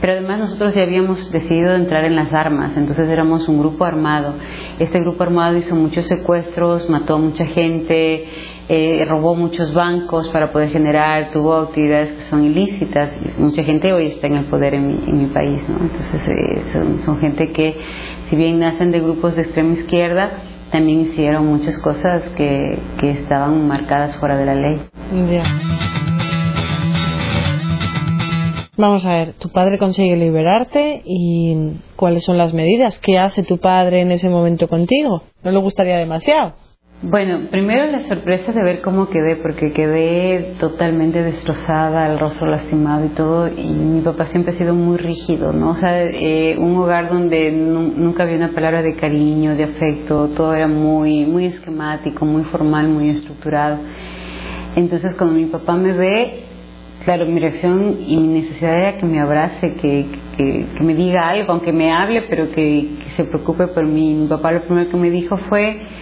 Pero 0.01 0.13
además 0.15 0.39
nosotros 0.39 0.75
ya 0.75 0.83
habíamos 0.83 1.33
decidido 1.33 1.75
entrar 1.75 2.05
en 2.05 2.17
las 2.17 2.33
armas, 2.33 2.77
entonces 2.77 3.09
éramos 3.09 3.49
un 3.49 3.59
grupo 3.59 3.85
armado. 3.85 4.35
Este 4.79 5.01
grupo 5.01 5.23
armado 5.23 5.57
hizo 5.57 5.75
muchos 5.75 6.07
secuestros, 6.07 6.89
mató 6.89 7.15
a 7.15 7.19
mucha 7.19 7.47
gente, 7.47 8.25
eh, 8.69 9.05
robó 9.07 9.35
muchos 9.35 9.75
bancos 9.75 10.29
para 10.29 10.51
poder 10.51 10.71
generar, 10.71 11.31
tuvo 11.33 11.55
actividades 11.55 12.13
que 12.13 12.23
son 12.25 12.45
ilícitas. 12.45 13.11
Mucha 13.39 13.63
gente 13.63 13.93
hoy 13.93 14.07
está 14.07 14.27
en 14.27 14.37
el 14.37 14.45
poder 14.47 14.75
en 14.75 14.87
mi, 14.87 14.95
en 15.07 15.19
mi 15.19 15.27
país, 15.27 15.61
¿no? 15.69 15.79
Entonces 15.81 16.21
eh, 16.27 16.63
son, 17.05 17.19
gente 17.19 17.53
que, 17.53 17.77
si 18.31 18.37
bien 18.37 18.59
nacen 18.59 18.91
de 18.91 19.01
grupos 19.01 19.37
de 19.37 19.43
extrema 19.43 19.75
izquierda, 19.75 20.43
también 20.73 21.03
hicieron 21.03 21.47
muchas 21.47 21.79
cosas 21.81 22.23
que 22.37 22.79
estaban 23.03 23.69
marcadas 23.69 24.17
fuera 24.17 24.37
de 24.37 24.47
la 24.47 24.55
ley. 24.55 24.81
Vamos 28.77 29.07
a 29.07 29.13
ver, 29.13 29.35
tu 29.35 29.51
padre 29.51 29.79
consigue 29.79 30.17
liberarte 30.17 31.01
y 31.05 31.75
cuáles 31.95 32.25
son 32.25 32.39
las 32.39 32.53
medidas. 32.53 32.99
¿Qué 32.99 33.19
hace 33.19 33.45
tu 33.45 33.59
padre 33.59 34.01
en 34.01 34.11
ese 34.11 34.29
momento 34.29 34.67
contigo? 34.69 35.23
¿No 35.45 35.53
le 35.53 35.59
gustaría 35.59 35.97
demasiado? 35.97 36.55
Bueno, 37.03 37.49
primero 37.51 37.87
la 37.91 38.05
sorpresa 38.09 38.53
de 38.53 38.63
ver 38.63 38.81
cómo 38.81 39.11
quedé, 39.11 39.37
porque 39.37 39.73
quedé 39.73 40.55
totalmente 40.59 41.23
destrozada, 41.23 42.11
el 42.11 42.19
rostro 42.19 42.47
lastimado 42.47 43.05
y 43.05 43.09
todo, 43.09 43.49
y 43.49 43.75
mi 43.75 44.01
papá 44.01 44.27
siempre 44.27 44.55
ha 44.55 44.59
sido 44.59 44.75
muy 44.75 44.97
rígido, 44.97 45.53
¿no? 45.53 45.73
O 45.73 45.77
sea, 45.77 46.03
eh, 46.03 46.57
un 46.57 46.77
hogar 46.77 47.11
donde 47.11 47.53
nunca 47.53 48.23
había 48.23 48.37
una 48.37 48.53
palabra 48.55 48.81
de 48.81 48.95
cariño, 48.95 49.55
de 49.55 49.65
afecto, 49.65 50.29
todo 50.29 50.55
era 50.55 50.67
muy, 50.67 51.27
muy 51.27 51.47
esquemático, 51.47 52.25
muy 52.25 52.45
formal, 52.45 52.89
muy 52.89 53.11
estructurado. 53.11 53.79
Entonces, 54.77 55.15
cuando 55.17 55.35
mi 55.35 55.47
papá 55.47 55.77
me 55.77 55.93
ve, 55.93 56.45
claro, 57.05 57.27
mi 57.27 57.39
reacción 57.39 57.99
y 58.07 58.17
mi 58.17 58.41
necesidad 58.41 58.73
era 58.79 58.99
que 58.99 59.05
me 59.05 59.21
abrace, 59.21 59.75
que, 59.83 60.07
que, 60.39 60.67
que 60.79 60.85
me 60.85 60.95
diga 60.95 61.29
algo, 61.29 61.53
aunque 61.53 61.73
me 61.73 61.93
hable, 61.93 62.23
pero 62.31 62.51
que, 62.51 62.55
que 63.05 63.17
se 63.17 63.25
preocupe 63.25 63.67
por 63.67 63.85
mí. 63.85 64.15
Mi 64.15 64.27
papá 64.27 64.53
lo 64.53 64.63
primero 64.63 64.89
que 64.89 64.97
me 64.97 65.11
dijo 65.11 65.37
fue 65.51 65.93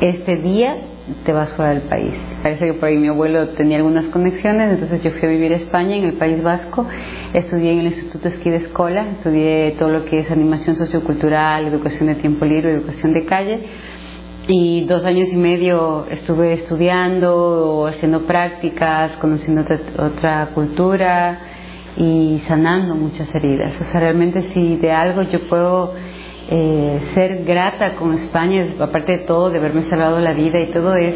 este 0.00 0.36
día 0.36 0.76
te 1.24 1.32
vas 1.32 1.50
fuera 1.50 1.72
del 1.72 1.82
país. 1.82 2.14
Parece 2.42 2.66
que 2.66 2.72
por 2.74 2.88
ahí 2.88 2.98
mi 2.98 3.08
abuelo 3.08 3.48
tenía 3.50 3.76
algunas 3.78 4.06
conexiones, 4.06 4.72
entonces 4.72 5.02
yo 5.02 5.10
fui 5.12 5.28
a 5.28 5.30
vivir 5.30 5.52
a 5.52 5.56
España, 5.56 5.96
en 5.96 6.04
el 6.04 6.14
País 6.14 6.42
Vasco, 6.42 6.86
estudié 7.32 7.72
en 7.72 7.78
el 7.80 7.86
Instituto 7.86 8.28
Esquí 8.28 8.50
de 8.50 8.56
Escola, 8.56 9.06
estudié 9.18 9.76
todo 9.78 9.90
lo 9.90 10.04
que 10.04 10.20
es 10.20 10.30
animación 10.30 10.76
sociocultural, 10.76 11.66
educación 11.66 12.08
de 12.08 12.16
tiempo 12.16 12.44
libre, 12.44 12.72
educación 12.72 13.14
de 13.14 13.24
calle, 13.24 13.66
y 14.48 14.84
dos 14.84 15.04
años 15.04 15.28
y 15.32 15.36
medio 15.36 16.06
estuve 16.08 16.52
estudiando, 16.52 17.86
haciendo 17.86 18.26
prácticas, 18.26 19.12
conociendo 19.20 19.64
otra 19.98 20.50
cultura 20.54 21.40
y 21.96 22.42
sanando 22.46 22.94
muchas 22.94 23.32
heridas. 23.34 23.74
O 23.80 23.90
sea, 23.90 24.00
realmente 24.00 24.42
si 24.52 24.76
de 24.76 24.92
algo 24.92 25.22
yo 25.22 25.48
puedo 25.48 25.94
eh, 26.48 27.10
ser 27.14 27.44
grata 27.44 27.96
con 27.96 28.16
España, 28.20 28.66
aparte 28.78 29.18
de 29.18 29.24
todo, 29.24 29.50
de 29.50 29.58
haberme 29.58 29.90
salvado 29.90 30.20
la 30.20 30.32
vida 30.32 30.60
y 30.60 30.66
todo, 30.66 30.94
es 30.94 31.14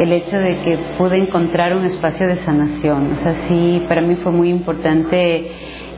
el 0.00 0.12
hecho 0.12 0.38
de 0.38 0.60
que 0.60 0.78
pude 0.96 1.18
encontrar 1.18 1.74
un 1.74 1.84
espacio 1.84 2.28
de 2.28 2.36
sanación. 2.44 3.12
O 3.12 3.22
sea, 3.22 3.48
sí, 3.48 3.84
para 3.88 4.00
mí 4.00 4.16
fue 4.22 4.30
muy 4.30 4.48
importante 4.48 5.50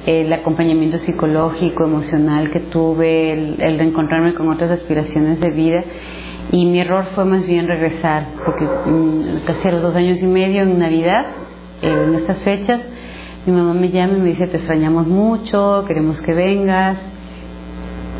el 0.06 0.32
acompañamiento 0.32 0.96
psicológico, 0.98 1.84
emocional 1.84 2.50
que 2.50 2.60
tuve, 2.60 3.32
el, 3.32 3.78
reencontrarme 3.78 4.32
con 4.32 4.48
otras 4.48 4.70
aspiraciones 4.70 5.38
de 5.38 5.50
vida. 5.50 5.84
Y 6.50 6.64
mi 6.64 6.80
error 6.80 7.08
fue 7.14 7.26
más 7.26 7.46
bien 7.46 7.66
regresar, 7.66 8.26
porque 8.44 8.64
mm, 8.64 9.44
casi 9.46 9.68
a 9.68 9.72
los 9.72 9.82
dos 9.82 9.96
años 9.96 10.18
y 10.22 10.26
medio 10.26 10.62
en 10.62 10.78
Navidad, 10.78 11.26
en 11.82 12.14
estas 12.14 12.38
fechas, 12.38 12.80
mi 13.44 13.52
mamá 13.52 13.74
me 13.74 13.90
llama 13.90 14.14
y 14.16 14.20
me 14.20 14.30
dice, 14.30 14.46
te 14.46 14.56
extrañamos 14.56 15.06
mucho, 15.06 15.84
queremos 15.86 16.20
que 16.22 16.32
vengas 16.32 17.11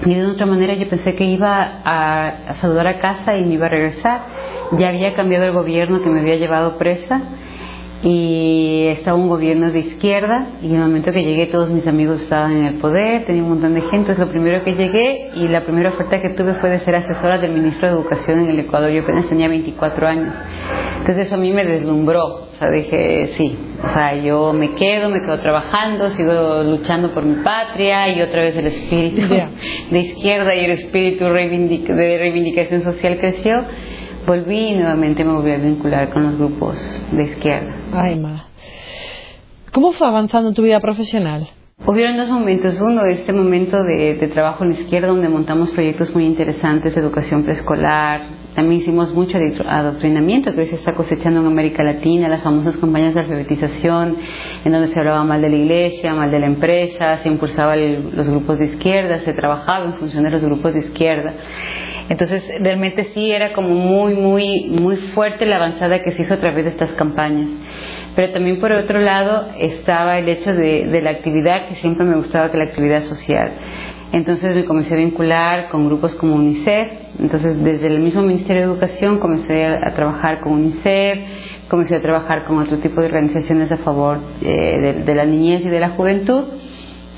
y 0.04 0.14
de 0.14 0.26
otra 0.26 0.46
manera 0.46 0.74
yo 0.74 0.88
pensé 0.88 1.14
que 1.14 1.24
iba 1.24 1.80
a, 1.84 2.56
saludar 2.60 2.86
a 2.88 2.98
casa 2.98 3.36
y 3.36 3.44
me 3.44 3.54
iba 3.54 3.66
a 3.66 3.70
regresar. 3.70 4.20
Ya 4.78 4.88
había 4.88 5.14
cambiado 5.14 5.44
el 5.44 5.52
gobierno 5.52 6.02
que 6.02 6.10
me 6.10 6.20
había 6.20 6.36
llevado 6.36 6.78
presa 6.78 7.20
y 8.02 8.86
estaba 8.88 9.16
un 9.16 9.28
gobierno 9.28 9.70
de 9.70 9.78
izquierda 9.78 10.48
y 10.60 10.66
en 10.66 10.74
el 10.74 10.80
momento 10.80 11.12
que 11.12 11.22
llegué 11.22 11.46
todos 11.46 11.70
mis 11.70 11.86
amigos 11.86 12.20
estaban 12.22 12.52
en 12.52 12.64
el 12.64 12.74
poder, 12.80 13.26
tenía 13.26 13.44
un 13.44 13.50
montón 13.50 13.74
de 13.74 13.82
gente, 13.82 14.12
es 14.12 14.18
lo 14.18 14.28
primero 14.28 14.64
que 14.64 14.74
llegué 14.74 15.30
y 15.36 15.46
la 15.46 15.60
primera 15.60 15.90
oferta 15.90 16.20
que 16.20 16.34
tuve 16.34 16.54
fue 16.54 16.70
de 16.70 16.80
ser 16.80 16.96
asesora 16.96 17.38
del 17.38 17.52
ministro 17.52 17.86
de 17.86 17.94
Educación 17.94 18.40
en 18.40 18.50
el 18.50 18.58
Ecuador, 18.58 18.90
yo 18.90 19.02
apenas 19.02 19.28
tenía 19.28 19.46
24 19.46 20.08
años. 20.08 20.34
Entonces 20.98 21.26
eso 21.26 21.36
a 21.36 21.38
mí 21.38 21.52
me 21.52 21.64
deslumbró, 21.64 22.24
o 22.24 22.48
sea, 22.58 22.72
dije, 22.72 23.34
sí, 23.36 23.56
o 23.82 23.92
sea, 23.94 24.14
yo 24.14 24.52
me 24.52 24.74
quedo, 24.74 25.08
me 25.10 25.20
quedo 25.20 25.40
trabajando, 25.40 26.10
sigo 26.10 26.62
luchando 26.62 27.12
por 27.12 27.24
mi 27.24 27.42
patria 27.42 28.08
y 28.16 28.22
otra 28.22 28.42
vez 28.42 28.56
el 28.56 28.66
espíritu 28.68 29.22
de 29.90 29.98
izquierda 29.98 30.54
y 30.54 30.64
el 30.64 30.70
espíritu 30.72 31.24
de 31.24 32.18
reivindicación 32.18 32.84
social 32.84 33.18
creció. 33.18 33.64
Volví 34.24 34.68
y 34.68 34.74
nuevamente 34.76 35.24
me 35.24 35.32
volví 35.32 35.50
a 35.50 35.58
vincular 35.58 36.10
con 36.12 36.22
los 36.22 36.38
grupos 36.38 36.76
de 37.10 37.24
izquierda. 37.24 37.74
Ay, 37.92 38.18
ma. 38.20 38.46
¿Cómo 39.72 39.92
fue 39.92 40.06
avanzando 40.06 40.52
tu 40.52 40.62
vida 40.62 40.78
profesional? 40.78 41.48
Hubieron 41.84 42.16
dos 42.16 42.28
momentos. 42.28 42.80
Uno, 42.80 43.04
este 43.06 43.32
momento 43.32 43.82
de, 43.82 44.14
trabajo 44.32 44.64
en 44.64 44.74
izquierda, 44.74 45.08
donde 45.08 45.28
montamos 45.28 45.70
proyectos 45.70 46.14
muy 46.14 46.24
interesantes 46.26 46.94
de 46.94 47.00
educación 47.00 47.42
preescolar. 47.42 48.20
También 48.54 48.82
hicimos 48.82 49.14
mucho 49.14 49.38
adoctrinamiento 49.66 50.54
que 50.54 50.60
hoy 50.60 50.68
se 50.68 50.76
está 50.76 50.92
cosechando 50.92 51.40
en 51.40 51.46
América 51.46 51.82
Latina, 51.82 52.28
las 52.28 52.42
famosas 52.42 52.76
campañas 52.76 53.14
de 53.14 53.20
alfabetización, 53.20 54.16
en 54.64 54.72
donde 54.72 54.92
se 54.92 54.98
hablaba 54.98 55.24
mal 55.24 55.40
de 55.40 55.48
la 55.48 55.56
iglesia, 55.56 56.14
mal 56.14 56.30
de 56.30 56.38
la 56.38 56.46
empresa, 56.46 57.18
se 57.22 57.28
impulsaban 57.28 58.14
los 58.14 58.28
grupos 58.28 58.58
de 58.58 58.66
izquierda, 58.66 59.20
se 59.24 59.32
trabajaba 59.32 59.86
en 59.86 59.94
función 59.94 60.24
de 60.24 60.30
los 60.30 60.44
grupos 60.44 60.74
de 60.74 60.80
izquierda. 60.80 61.32
Entonces, 62.08 62.42
realmente 62.60 63.04
sí 63.14 63.32
era 63.32 63.54
como 63.54 63.70
muy, 63.70 64.14
muy, 64.14 64.66
muy 64.68 64.96
fuerte 65.14 65.46
la 65.46 65.56
avanzada 65.56 66.02
que 66.02 66.12
se 66.12 66.22
hizo 66.22 66.34
a 66.34 66.40
través 66.40 66.64
de 66.64 66.70
estas 66.72 66.90
campañas. 66.92 67.48
Pero 68.14 68.32
también 68.32 68.60
por 68.60 68.72
otro 68.72 69.00
lado 69.00 69.48
estaba 69.58 70.18
el 70.18 70.28
hecho 70.28 70.52
de, 70.52 71.00
la 71.02 71.10
actividad, 71.10 71.68
que 71.68 71.76
siempre 71.76 72.04
me 72.04 72.16
gustaba 72.16 72.50
que 72.50 72.58
la 72.58 72.64
actividad 72.64 73.04
social. 73.04 73.52
Entonces 74.12 74.54
me 74.54 74.64
comencé 74.66 74.92
a 74.92 74.98
vincular 74.98 75.68
con 75.70 75.86
grupos 75.86 76.14
como 76.16 76.36
UNICEF. 76.36 76.88
Entonces 77.18 77.62
desde 77.62 77.86
el 77.86 78.00
mismo 78.00 78.22
Ministerio 78.22 78.62
de 78.62 78.72
Educación 78.72 79.18
comencé 79.18 79.66
a, 79.66 79.94
trabajar 79.94 80.40
con 80.40 80.52
UNICEF, 80.52 81.18
comencé 81.68 81.96
a 81.96 82.02
trabajar 82.02 82.44
con 82.44 82.58
otro 82.58 82.78
tipo 82.78 83.00
de 83.00 83.06
organizaciones 83.06 83.72
a 83.72 83.78
favor 83.78 84.18
eh, 84.42 85.02
de, 85.04 85.14
la 85.14 85.24
niñez 85.24 85.62
y 85.64 85.68
de 85.68 85.80
la 85.80 85.90
juventud 85.90 86.44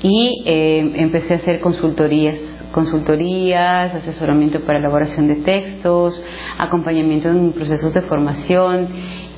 y 0.01 0.43
eh, 0.45 0.93
empecé 0.95 1.33
a 1.33 1.37
hacer 1.37 1.59
consultorías 1.59 2.35
consultorías, 2.71 3.95
asesoramiento 3.95 4.59
para 4.65 4.79
elaboración 4.79 5.29
de 5.29 5.35
textos, 5.35 6.21
acompañamiento 6.57 7.29
en 7.29 7.53
procesos 7.53 7.93
de 7.93 8.01
formación 8.01 8.89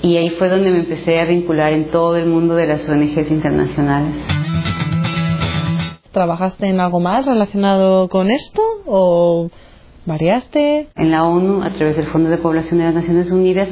y 0.02 0.18
ahí 0.18 0.32
fue 0.32 0.50
donde 0.50 0.72
me 0.72 0.80
empecé 0.80 1.20
a 1.20 1.26
vincular 1.26 1.72
en 1.72 1.92
todo 1.92 2.18
el 2.18 2.26
mundo 2.26 2.56
de 2.56 2.66
las 2.66 2.90
ONGs 2.90 3.30
internacionales. 3.30 4.16
¿Trabajaste 6.18 6.66
en 6.66 6.80
algo 6.80 7.00
más 7.00 7.28
relacionado 7.28 8.08
con 8.08 8.32
esto 8.32 8.60
o 8.88 9.52
¿Variaste? 10.08 10.88
En 10.96 11.12
la 11.12 11.24
ONU, 11.24 11.62
a 11.62 11.70
través 11.70 11.96
del 11.96 12.08
Fondo 12.08 12.32
de 12.32 12.40
Población 12.40 12.80
de 12.80 12.86
las 12.86 12.96
Naciones 12.96 13.30
Unidas, 13.30 13.68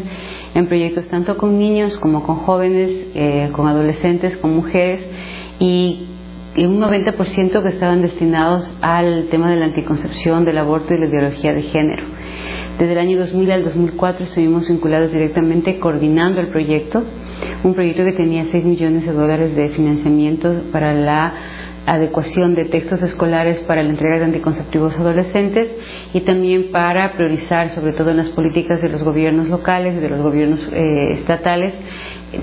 en 0.54 0.68
proyectos 0.68 1.08
tanto 1.08 1.38
con 1.38 1.58
niños 1.58 1.98
como 1.98 2.22
con 2.22 2.46
jóvenes, 2.46 2.92
eh, 3.16 3.50
con 3.52 3.68
adolescentes, 3.68 4.38
con 4.38 4.56
mujeres, 4.56 5.04
y 5.58 6.06
un 6.56 6.80
90% 6.80 7.64
que 7.64 7.70
estaban 7.70 8.04
destinados 8.04 8.72
al 8.80 9.30
tema 9.32 9.50
de 9.50 9.56
la 9.56 9.66
anticoncepción, 9.66 10.46
del 10.46 10.60
aborto 10.60 10.94
y 10.94 11.00
la 11.00 11.08
ideología 11.08 11.52
de 11.52 11.64
género. 11.64 12.06
Desde 12.78 12.94
el 12.94 13.00
año 13.00 13.18
2000 13.18 13.52
al 13.54 13.64
2004 13.64 14.24
estuvimos 14.24 14.68
vinculados 14.68 15.12
directamente 15.12 15.80
coordinando 15.80 16.42
el 16.42 16.50
proyecto, 16.50 17.02
un 17.64 17.74
proyecto 17.74 18.04
que 18.04 18.14
tenía 18.14 18.46
6 18.52 18.66
millones 18.66 19.04
de 19.04 19.14
dólares 19.14 19.56
de 19.56 19.70
financiamiento 19.70 20.62
para 20.72 20.94
la 20.94 21.55
adecuación 21.86 22.56
de 22.56 22.66
textos 22.66 23.02
escolares 23.02 23.62
para 23.62 23.84
la 23.84 23.90
entrega 23.90 24.18
de 24.18 24.26
anticonceptivos 24.26 24.96
adolescentes 24.96 25.70
y 26.14 26.22
también 26.22 26.72
para 26.72 27.14
priorizar, 27.14 27.70
sobre 27.72 27.94
todo 27.94 28.12
en 28.12 28.18
las 28.18 28.30
políticas 28.30 28.82
de 28.82 28.90
los 28.90 29.04
gobiernos 29.04 29.50
locales 29.50 29.96
y 29.96 30.00
de 30.00 30.10
los 30.10 30.22
gobiernos 30.22 30.68
eh, 30.72 31.14
estatales, 31.14 31.74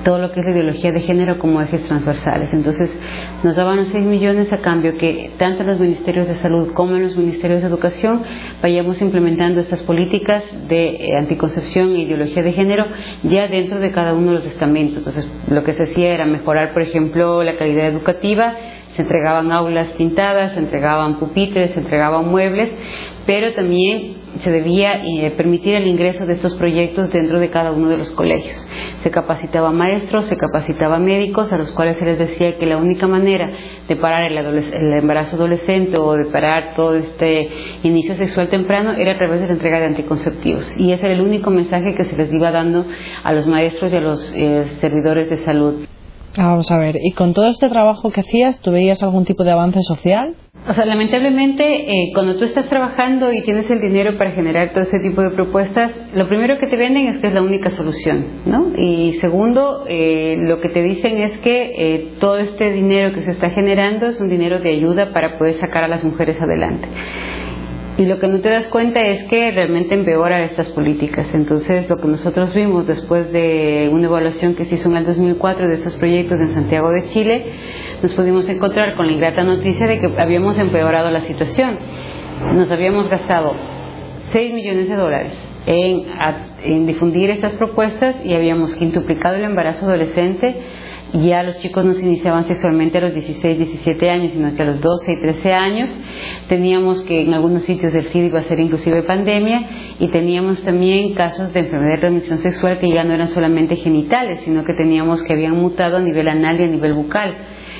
todo 0.05 0.19
lo 0.19 0.33
que 0.33 0.41
es 0.41 0.47
la 0.47 0.53
ideología 0.53 0.93
de 0.93 1.01
género 1.01 1.39
como 1.39 1.61
ejes 1.61 1.85
transversales. 1.87 2.49
Entonces, 2.53 2.91
nos 3.43 3.57
daban 3.57 3.77
los 3.77 3.89
6 3.89 4.05
millones 4.05 4.53
a 4.53 4.59
cambio 4.59 4.97
que 4.97 5.33
tanto 5.39 5.63
en 5.63 5.69
los 5.69 5.81
ministerios 5.81 6.29
de 6.29 6.37
salud 6.37 6.73
como 6.73 6.97
en 6.97 7.03
los 7.03 7.17
ministerios 7.17 7.63
de 7.63 7.69
educación 7.69 8.23
vayamos 8.63 9.01
implementando 9.03 9.61
estas 9.61 9.83
políticas 9.83 10.45
de 10.69 10.97
eh, 10.97 11.17
anticoncepción 11.17 11.95
e 11.95 12.03
ideología 12.03 12.43
de 12.43 12.53
género 12.53 12.87
ya 13.25 13.49
dentro 13.49 13.81
de 13.81 13.91
cada 13.91 14.15
uno 14.15 14.33
de 14.33 14.39
los 14.39 14.47
estamentos. 14.47 14.99
Entonces, 14.99 15.27
lo 15.49 15.63
que 15.65 15.75
se 15.75 15.83
hacía 15.85 16.15
era 16.15 16.27
mejorar, 16.27 16.73
por 16.73 16.83
ejemplo, 16.83 17.43
la 17.43 17.57
calidad 17.57 17.87
educativa, 17.87 18.55
se 18.97 19.03
entregaban 19.03 19.51
aulas 19.53 19.89
pintadas, 19.93 20.53
se 20.53 20.59
entregaban 20.59 21.19
pupitres, 21.19 21.73
se 21.73 21.81
entregaban 21.81 22.29
muebles, 22.29 22.71
pero 23.27 23.53
también 23.53 24.23
se 24.43 24.51
debía 24.51 25.03
eh, 25.05 25.31
permitir 25.37 25.75
el 25.75 25.87
ingreso 25.87 26.27
de 26.27 26.35
estos 26.35 26.57
proyectos 26.57 27.11
dentro 27.11 27.39
de 27.39 27.51
cada 27.51 27.73
uno 27.73 27.89
de 27.89 27.99
los 27.99 28.11
colegios. 28.13 28.57
Se 29.03 29.11
capacitaba 29.11 29.73
maestros, 29.73 30.27
se 30.27 30.37
capacitaba 30.37 30.99
médicos, 30.99 31.53
a 31.53 31.59
los 31.59 31.71
cuales 31.73 31.99
se 31.99 32.05
les 32.05 32.19
decía 32.19 32.57
que 32.57 32.67
la 32.67 32.77
única 32.77 33.07
manera 33.07 33.51
de 33.89 33.97
parar 33.97 34.31
el, 34.31 34.39
el, 34.39 34.93
embarazo 34.95 35.37
adolescente 35.37 35.97
o 35.99 36.15
de 36.15 36.27
parar 36.27 36.75
todo 36.75 36.97
este 36.97 37.51
inicio 37.83 38.15
sexual 38.15 38.49
temprano 38.49 38.93
era 38.93 39.13
a 39.13 39.19
través 39.19 39.41
de 39.41 39.47
la 39.49 39.53
entrega 39.55 39.81
de 39.81 39.87
anticonceptivos. 39.87 40.77
Y 40.77 40.93
ese 40.93 41.07
era 41.07 41.15
el 41.15 41.21
único 41.21 41.51
mensaje 41.51 41.95
que 41.95 42.05
se 42.05 42.17
les 42.17 42.33
iba 42.33 42.51
dando 42.51 42.87
a 43.23 43.33
los 43.33 43.47
maestros 43.47 43.93
y 43.93 43.97
a 43.97 44.01
los 44.01 44.35
eh, 44.35 44.67
servidores 44.81 45.29
de 45.31 45.45
salud. 45.45 45.87
Vamos 46.37 46.71
a 46.71 46.79
ver, 46.79 46.97
¿y 47.03 47.13
con 47.13 47.35
todo 47.35 47.49
este 47.49 47.69
trabajo 47.69 48.11
que 48.11 48.21
hacías, 48.21 48.61
tú 48.61 48.71
veías 48.73 49.03
algún 49.03 49.25
tipo 49.25 49.45
de 49.45 49.53
avance 49.53 49.83
social? 49.83 50.35
O 50.67 50.73
sea, 50.75 50.87
lamentablemente, 50.87 51.91
eh, 51.91 52.13
cuando 52.15 52.37
tú 52.37 52.45
estás 52.45 52.69
trabajando 52.69 53.33
y 53.33 53.43
tienes 53.43 53.69
el 53.69 53.81
dinero 53.81 54.17
para 54.17 54.31
generar 54.31 54.73
todo 54.73 54.85
ese 54.85 54.99
tipo 55.01 55.21
de 55.21 55.31
propuestas, 55.31 55.91
lo 56.15 56.29
primero 56.29 56.57
que 56.59 56.69
te 56.69 56.77
venden 56.77 57.09
es 57.09 57.21
que 57.21 57.27
es 57.27 57.35
la 57.35 57.43
única 57.43 57.71
solución, 57.73 58.25
¿no? 58.47 58.73
Y 58.79 59.19
segundo, 59.21 59.85
eh, 59.89 60.39
lo 60.41 60.61
que 60.61 60.69
te 60.69 60.83
dicen 60.83 61.19
es 61.19 61.39
que 61.41 61.73
eh, 61.77 62.09
todo 62.21 62.39
este 62.39 62.73
dinero 62.73 63.13
que 63.13 63.25
se 63.25 63.33
está 63.33 63.51
generando 63.51 64.07
es 64.07 64.21
un 64.21 64.29
dinero 64.29 64.61
de 64.61 64.71
ayuda 64.71 65.13
para 65.13 65.37
poder 65.37 65.59
sacar 65.61 65.85
a 65.85 65.89
las 65.89 66.05
mujeres 66.05 66.37
adelante. 66.41 66.89
Y 68.03 68.07
lo 68.07 68.19
que 68.19 68.27
no 68.27 68.41
te 68.41 68.49
das 68.49 68.67
cuenta 68.67 69.01
es 69.01 69.29
que 69.29 69.53
realmente 69.53 69.95
empeoran 69.95 70.41
estas 70.41 70.67
políticas. 70.71 71.29
Entonces, 71.35 71.89
lo 71.89 71.99
que 71.99 72.09
nosotros 72.09 72.53
vimos 72.53 72.85
después 72.85 73.33
de 73.33 73.89
una 73.93 74.07
evaluación 74.07 74.57
que 74.57 74.65
se 74.65 74.75
hizo 74.75 74.89
en 74.89 74.97
el 74.97 75.07
2004 75.07 75.69
de 75.69 75.75
estos 75.77 75.95
proyectos 75.95 76.41
en 76.41 76.53
Santiago 76.53 76.91
de 76.91 77.11
Chile, 77.11 77.45
nos 78.03 78.13
pudimos 78.15 78.49
encontrar 78.49 78.97
con 78.97 79.07
la 79.07 79.13
ingrata 79.13 79.45
noticia 79.45 79.87
de 79.87 80.01
que 80.01 80.21
habíamos 80.21 80.59
empeorado 80.59 81.13
la 81.13 81.25
situación. 81.29 81.79
Nos 82.57 82.69
habíamos 82.73 83.09
gastado 83.09 83.55
6 84.33 84.53
millones 84.53 84.89
de 84.89 84.97
dólares 84.97 85.33
en, 85.67 86.07
en 86.65 86.87
difundir 86.89 87.31
estas 87.31 87.53
propuestas 87.53 88.17
y 88.25 88.35
habíamos 88.35 88.75
quintuplicado 88.75 89.37
el 89.37 89.45
embarazo 89.45 89.87
adolescente 89.87 90.57
ya 91.13 91.43
los 91.43 91.59
chicos 91.59 91.85
no 91.85 91.93
se 91.93 92.05
iniciaban 92.05 92.47
sexualmente 92.47 92.99
a 92.99 93.03
los 93.03 93.15
16, 93.15 93.59
17 93.59 94.11
años, 94.11 94.33
sino 94.33 94.55
que 94.55 94.63
a 94.63 94.65
los 94.65 94.81
12 94.81 95.13
y 95.13 95.21
13 95.21 95.53
años. 95.53 95.95
Teníamos 96.49 97.03
que 97.03 97.23
en 97.23 97.35
algunos 97.35 97.65
sitios 97.65 97.93
del 97.93 98.11
CID 98.11 98.25
iba 98.25 98.41
a 98.41 98.45
ser 98.45 98.61
inclusive 98.61 99.03
pandemia 99.03 99.97
y 99.99 100.11
teníamos 100.11 100.63
también 100.63 101.15
casos 101.15 101.53
de 101.53 101.61
enfermedad 101.61 101.97
de 101.97 102.01
transmisión 102.01 102.39
sexual 102.39 102.79
que 102.79 102.91
ya 102.91 103.05
no 103.05 103.13
eran 103.13 103.29
solamente 103.29 103.77
genitales, 103.77 104.41
sino 104.45 104.65
que 104.65 104.73
teníamos 104.73 105.23
que 105.23 105.35
habían 105.35 105.57
mutado 105.57 105.99
a 105.99 106.01
nivel 106.01 106.29
anal 106.29 106.61
y 106.61 106.65
a 106.65 106.69
nivel 106.69 106.95
bucal. 106.95 107.35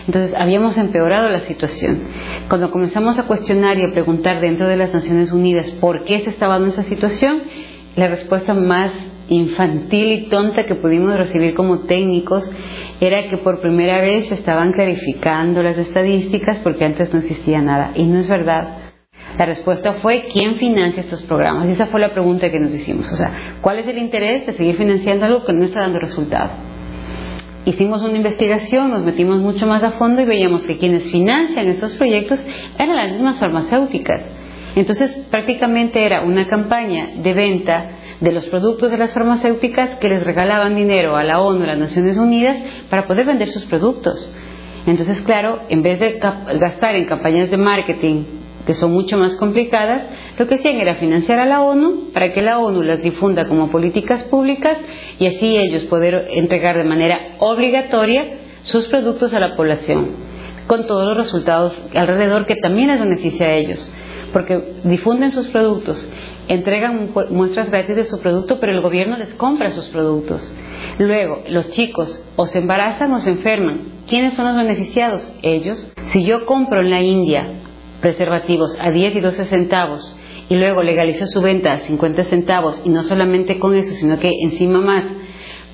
Entonces 0.07 0.35
habíamos 0.37 0.77
empeorado 0.77 1.31
la 1.31 1.47
situación. 1.47 2.03
Cuando 2.49 2.71
comenzamos 2.71 3.19
a 3.19 3.27
cuestionar 3.27 3.79
y 3.79 3.85
a 3.85 3.93
preguntar 3.93 4.41
dentro 4.41 4.69
de 4.69 4.77
las 4.77 4.93
Naciones 4.93 5.33
Unidas 5.33 5.71
por 5.81 6.05
qué 6.05 6.21
se 6.21 6.31
estaba 6.31 6.55
dando 6.55 6.71
esa 6.71 6.85
situación, 6.85 7.43
la 7.97 8.09
respuesta 8.09 8.53
más 8.53 8.91
infantil 9.33 10.13
y 10.13 10.29
tonta 10.29 10.65
que 10.65 10.75
pudimos 10.75 11.17
recibir 11.17 11.55
como 11.55 11.81
técnicos 11.81 12.49
era 13.01 13.29
que 13.29 13.39
por 13.39 13.61
primera 13.61 14.01
vez 14.01 14.31
estaban 14.31 14.73
clarificando 14.73 15.63
las 15.63 15.77
estadísticas 15.77 16.59
porque 16.61 16.85
antes 16.85 17.13
no 17.13 17.21
existía 17.21 17.61
nada. 17.61 17.93
Y 17.95 18.05
no 18.05 18.21
es 18.21 18.29
verdad. 18.29 18.79
La 19.39 19.47
respuesta 19.47 19.95
fue 20.03 20.27
¿quién 20.33 20.57
financia 20.57 21.03
estos 21.03 21.23
programas? 21.23 21.69
Y 21.69 21.73
esa 21.73 21.87
fue 21.87 22.01
la 22.01 22.13
pregunta 22.13 22.51
que 22.51 22.61
nos 22.61 22.73
hicimos. 22.73 23.11
O 23.11 23.17
sea, 23.17 23.59
¿cuál 23.63 23.79
es 23.79 23.87
el 23.89 23.99
interés 23.99 24.47
de 24.47 24.53
seguir 24.53 24.77
financiando 24.77 25.25
algo 25.25 25.45
que 25.45 25.53
no 25.53 25.65
está 25.65 25.81
dando 25.81 25.99
resultado? 25.99 26.51
Hicimos 27.65 28.03
una 28.03 28.17
investigación, 28.17 28.91
nos 28.91 29.03
metimos 29.03 29.39
mucho 29.39 29.67
más 29.67 29.83
a 29.83 29.93
fondo 29.93 30.21
y 30.21 30.27
veíamos 30.27 30.67
que 30.67 30.79
quienes 30.79 31.11
financian 31.11 31.69
estos 31.69 31.95
proyectos 31.95 32.45
eran 32.79 32.97
las 32.97 33.13
mismas 33.13 33.39
farmacéuticas. 33.39 34.23
Entonces, 34.75 35.13
prácticamente 35.31 36.05
era 36.05 36.23
una 36.23 36.47
campaña 36.47 37.11
de 37.23 37.33
venta 37.33 37.91
de 38.23 38.31
los 38.31 38.47
productos 38.47 38.91
de 38.91 38.99
las 38.99 39.13
farmacéuticas 39.13 39.99
que 39.99 40.09
les 40.09 40.23
regalaban 40.23 40.77
dinero 40.77 41.17
a 41.17 41.25
la 41.25 41.41
ONU, 41.41 41.65
a 41.65 41.67
las 41.67 41.79
Naciones 41.79 42.17
Unidas, 42.17 42.57
para 42.89 43.09
poder 43.09 43.27
vender 43.27 43.51
sus 43.51 43.65
productos. 43.65 44.17
Entonces, 44.87 45.21
claro, 45.23 45.61
en 45.69 45.83
vez 45.83 45.99
de 45.99 46.21
gastar 46.59 46.95
en 46.95 47.07
campañas 47.07 47.51
de 47.51 47.57
marketing 47.57 48.25
que 48.65 48.75
son 48.75 48.93
mucho 48.93 49.19
más 49.19 49.35
complicadas, 49.35 50.05
lo 50.39 50.47
que 50.47 50.55
hacían 50.55 50.77
era 50.77 50.95
financiar 50.95 51.41
a 51.41 51.47
la 51.47 51.63
ONU 51.63 52.13
para 52.15 52.33
que 52.33 52.43
la 52.43 52.61
ONU 52.61 52.85
las 52.85 53.03
difunda 53.03 53.49
como 53.49 53.73
políticas 53.73 54.23
públicas 54.25 54.79
y 55.19 55.27
así 55.27 55.57
ellos 55.57 55.83
poder 55.85 56.29
entregar 56.31 56.79
de 56.79 56.85
manera 56.85 57.19
obligatoria 57.41 58.39
sus 58.63 58.87
productos 58.87 59.35
a 59.35 59.41
la 59.41 59.57
población, 59.57 60.11
con 60.69 60.87
todos 60.87 61.09
los 61.09 61.17
resultados 61.17 61.77
alrededor 61.93 62.47
que 62.47 62.55
también 62.55 62.87
les 62.87 63.01
beneficia 63.01 63.47
a 63.47 63.55
ellos, 63.55 63.93
porque 64.33 64.77
difunden 64.85 65.33
sus 65.33 65.49
productos 65.49 65.99
entregan 66.49 67.11
muestras 67.31 67.69
gratis 67.69 67.97
de 67.97 68.05
su 68.05 68.21
producto, 68.21 68.59
pero 68.61 68.73
el 68.73 68.83
gobierno 68.83 69.17
les 69.17 69.35
compra 69.35 69.73
sus 69.73 69.87
productos. 69.87 70.43
Luego, 70.99 71.43
los 71.49 71.71
chicos 71.71 72.25
o 72.37 72.47
se 72.47 72.59
embarazan 72.59 73.13
o 73.13 73.21
se 73.21 73.31
enferman. 73.31 73.81
¿Quiénes 74.09 74.35
son 74.35 74.47
los 74.47 74.57
beneficiados? 74.57 75.33
Ellos. 75.43 75.93
Si 76.13 76.25
yo 76.25 76.45
compro 76.47 76.81
en 76.81 76.91
la 76.91 77.01
India 77.01 77.47
preservativos 78.01 78.77
a 78.81 78.91
10 78.91 79.17
y 79.17 79.21
12 79.21 79.45
centavos 79.45 80.17
y 80.49 80.57
luego 80.57 80.83
legalizo 80.83 81.27
su 81.27 81.41
venta 81.41 81.73
a 81.73 81.79
50 81.81 82.25
centavos 82.25 82.83
y 82.85 82.91
no 82.91 83.05
solamente 83.05 83.59
con 83.59 83.75
eso, 83.75 83.93
sino 83.95 84.19
que 84.19 84.31
encima 84.43 84.81
más 84.81 85.05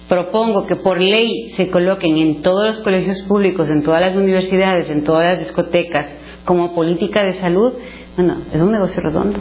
propongo 0.08 0.66
que 0.66 0.76
por 0.76 1.00
ley 1.00 1.52
se 1.56 1.68
coloquen 1.68 2.16
en 2.18 2.42
todos 2.42 2.66
los 2.66 2.78
colegios 2.80 3.22
públicos, 3.22 3.68
en 3.68 3.82
todas 3.82 4.00
las 4.00 4.16
universidades, 4.16 4.88
en 4.88 5.04
todas 5.04 5.24
las 5.24 5.38
discotecas, 5.40 6.06
como 6.44 6.74
política 6.74 7.24
de 7.24 7.34
salud, 7.34 7.74
bueno, 8.16 8.38
es 8.52 8.60
un 8.60 8.72
negocio 8.72 9.02
redondo. 9.02 9.38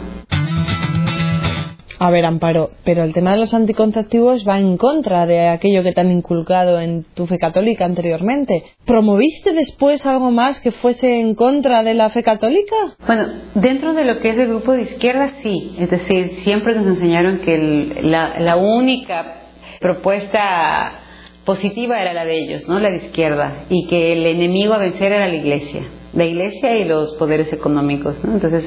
A 2.00 2.10
ver, 2.10 2.24
Amparo, 2.24 2.70
pero 2.84 3.02
el 3.02 3.12
tema 3.12 3.32
de 3.32 3.38
los 3.38 3.54
anticonceptivos 3.54 4.46
va 4.48 4.58
en 4.58 4.76
contra 4.76 5.26
de 5.26 5.48
aquello 5.48 5.82
que 5.82 5.92
te 5.92 6.00
han 6.00 6.12
inculcado 6.12 6.80
en 6.80 7.04
tu 7.14 7.26
fe 7.26 7.38
católica 7.38 7.84
anteriormente. 7.84 8.62
¿Promoviste 8.84 9.52
después 9.52 10.06
algo 10.06 10.30
más 10.30 10.60
que 10.60 10.70
fuese 10.70 11.18
en 11.18 11.34
contra 11.34 11.82
de 11.82 11.94
la 11.94 12.10
fe 12.10 12.22
católica? 12.22 12.76
Bueno, 13.04 13.26
dentro 13.56 13.94
de 13.94 14.04
lo 14.04 14.20
que 14.20 14.30
es 14.30 14.38
el 14.38 14.46
grupo 14.46 14.72
de 14.72 14.82
izquierda, 14.82 15.32
sí. 15.42 15.74
Es 15.76 15.90
decir, 15.90 16.40
siempre 16.44 16.76
nos 16.76 16.86
enseñaron 16.86 17.40
que 17.40 17.98
la, 18.02 18.38
la 18.38 18.56
única 18.56 19.42
propuesta 19.80 21.00
positiva 21.44 22.00
era 22.00 22.12
la 22.12 22.24
de 22.24 22.38
ellos, 22.38 22.68
¿no? 22.68 22.78
La 22.78 22.90
de 22.90 23.06
izquierda. 23.06 23.64
Y 23.70 23.88
que 23.88 24.12
el 24.12 24.24
enemigo 24.24 24.74
a 24.74 24.78
vencer 24.78 25.12
era 25.12 25.26
la 25.26 25.34
iglesia. 25.34 25.88
La 26.12 26.24
iglesia 26.24 26.76
y 26.76 26.84
los 26.84 27.16
poderes 27.16 27.52
económicos, 27.52 28.22
¿no? 28.24 28.34
Entonces, 28.34 28.64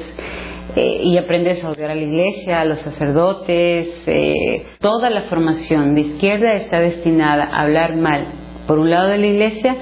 eh, 0.74 1.00
y 1.04 1.18
aprendes 1.18 1.62
a 1.62 1.70
odiar 1.70 1.90
a 1.90 1.94
la 1.94 2.02
iglesia, 2.02 2.60
a 2.60 2.64
los 2.64 2.78
sacerdotes. 2.78 3.88
Eh, 4.06 4.66
toda 4.80 5.10
la 5.10 5.22
formación 5.22 5.94
de 5.94 6.00
izquierda 6.02 6.54
está 6.54 6.80
destinada 6.80 7.44
a 7.44 7.62
hablar 7.62 7.96
mal, 7.96 8.26
por 8.66 8.78
un 8.78 8.90
lado 8.90 9.08
de 9.08 9.18
la 9.18 9.26
iglesia 9.26 9.76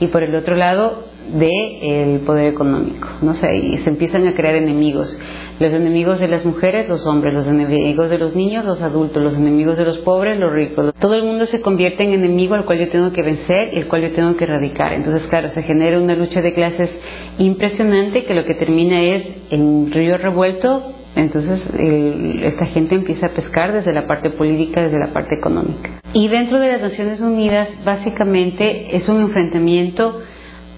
y 0.00 0.06
por 0.08 0.22
el 0.22 0.34
otro 0.34 0.56
lado 0.56 1.04
del 1.34 2.20
poder 2.20 2.52
económico. 2.52 3.08
¿no? 3.22 3.32
y 3.32 3.78
se 3.78 3.90
empiezan 3.90 4.26
a 4.28 4.34
crear 4.34 4.54
enemigos. 4.54 5.18
Los 5.58 5.72
enemigos 5.72 6.20
de 6.20 6.28
las 6.28 6.44
mujeres, 6.44 6.86
los 6.86 7.06
hombres, 7.06 7.32
los 7.32 7.46
enemigos 7.46 8.10
de 8.10 8.18
los 8.18 8.36
niños, 8.36 8.64
los 8.64 8.82
adultos, 8.82 9.22
los 9.22 9.34
enemigos 9.34 9.78
de 9.78 9.86
los 9.86 9.98
pobres, 9.98 10.38
los 10.38 10.52
ricos. 10.52 10.92
Todo 11.00 11.14
el 11.14 11.24
mundo 11.24 11.46
se 11.46 11.62
convierte 11.62 12.04
en 12.04 12.12
enemigo 12.12 12.54
al 12.54 12.66
cual 12.66 12.78
yo 12.78 12.90
tengo 12.90 13.10
que 13.12 13.22
vencer 13.22 13.70
y 13.72 13.78
el 13.78 13.88
cual 13.88 14.02
yo 14.02 14.12
tengo 14.12 14.36
que 14.36 14.44
erradicar. 14.44 14.92
Entonces, 14.92 15.26
claro, 15.28 15.48
se 15.50 15.62
genera 15.62 15.98
una 15.98 16.14
lucha 16.14 16.42
de 16.42 16.52
clases 16.52 16.90
impresionante 17.38 18.24
que 18.24 18.34
lo 18.34 18.44
que 18.44 18.54
termina 18.54 19.00
es 19.00 19.24
en 19.50 19.62
un 19.62 19.90
río 19.90 20.18
revuelto 20.18 20.92
Entonces, 21.14 21.62
esta 22.42 22.66
gente 22.74 22.94
empieza 22.94 23.26
a 23.26 23.30
pescar 23.30 23.72
desde 23.72 23.94
la 23.94 24.06
parte 24.06 24.30
política, 24.30 24.82
desde 24.82 24.98
la 24.98 25.14
parte 25.14 25.36
económica. 25.36 26.02
Y 26.12 26.28
dentro 26.28 26.60
de 26.60 26.68
las 26.68 26.82
Naciones 26.82 27.22
Unidas, 27.22 27.68
básicamente, 27.86 28.94
es 28.94 29.08
un 29.08 29.22
enfrentamiento 29.22 30.20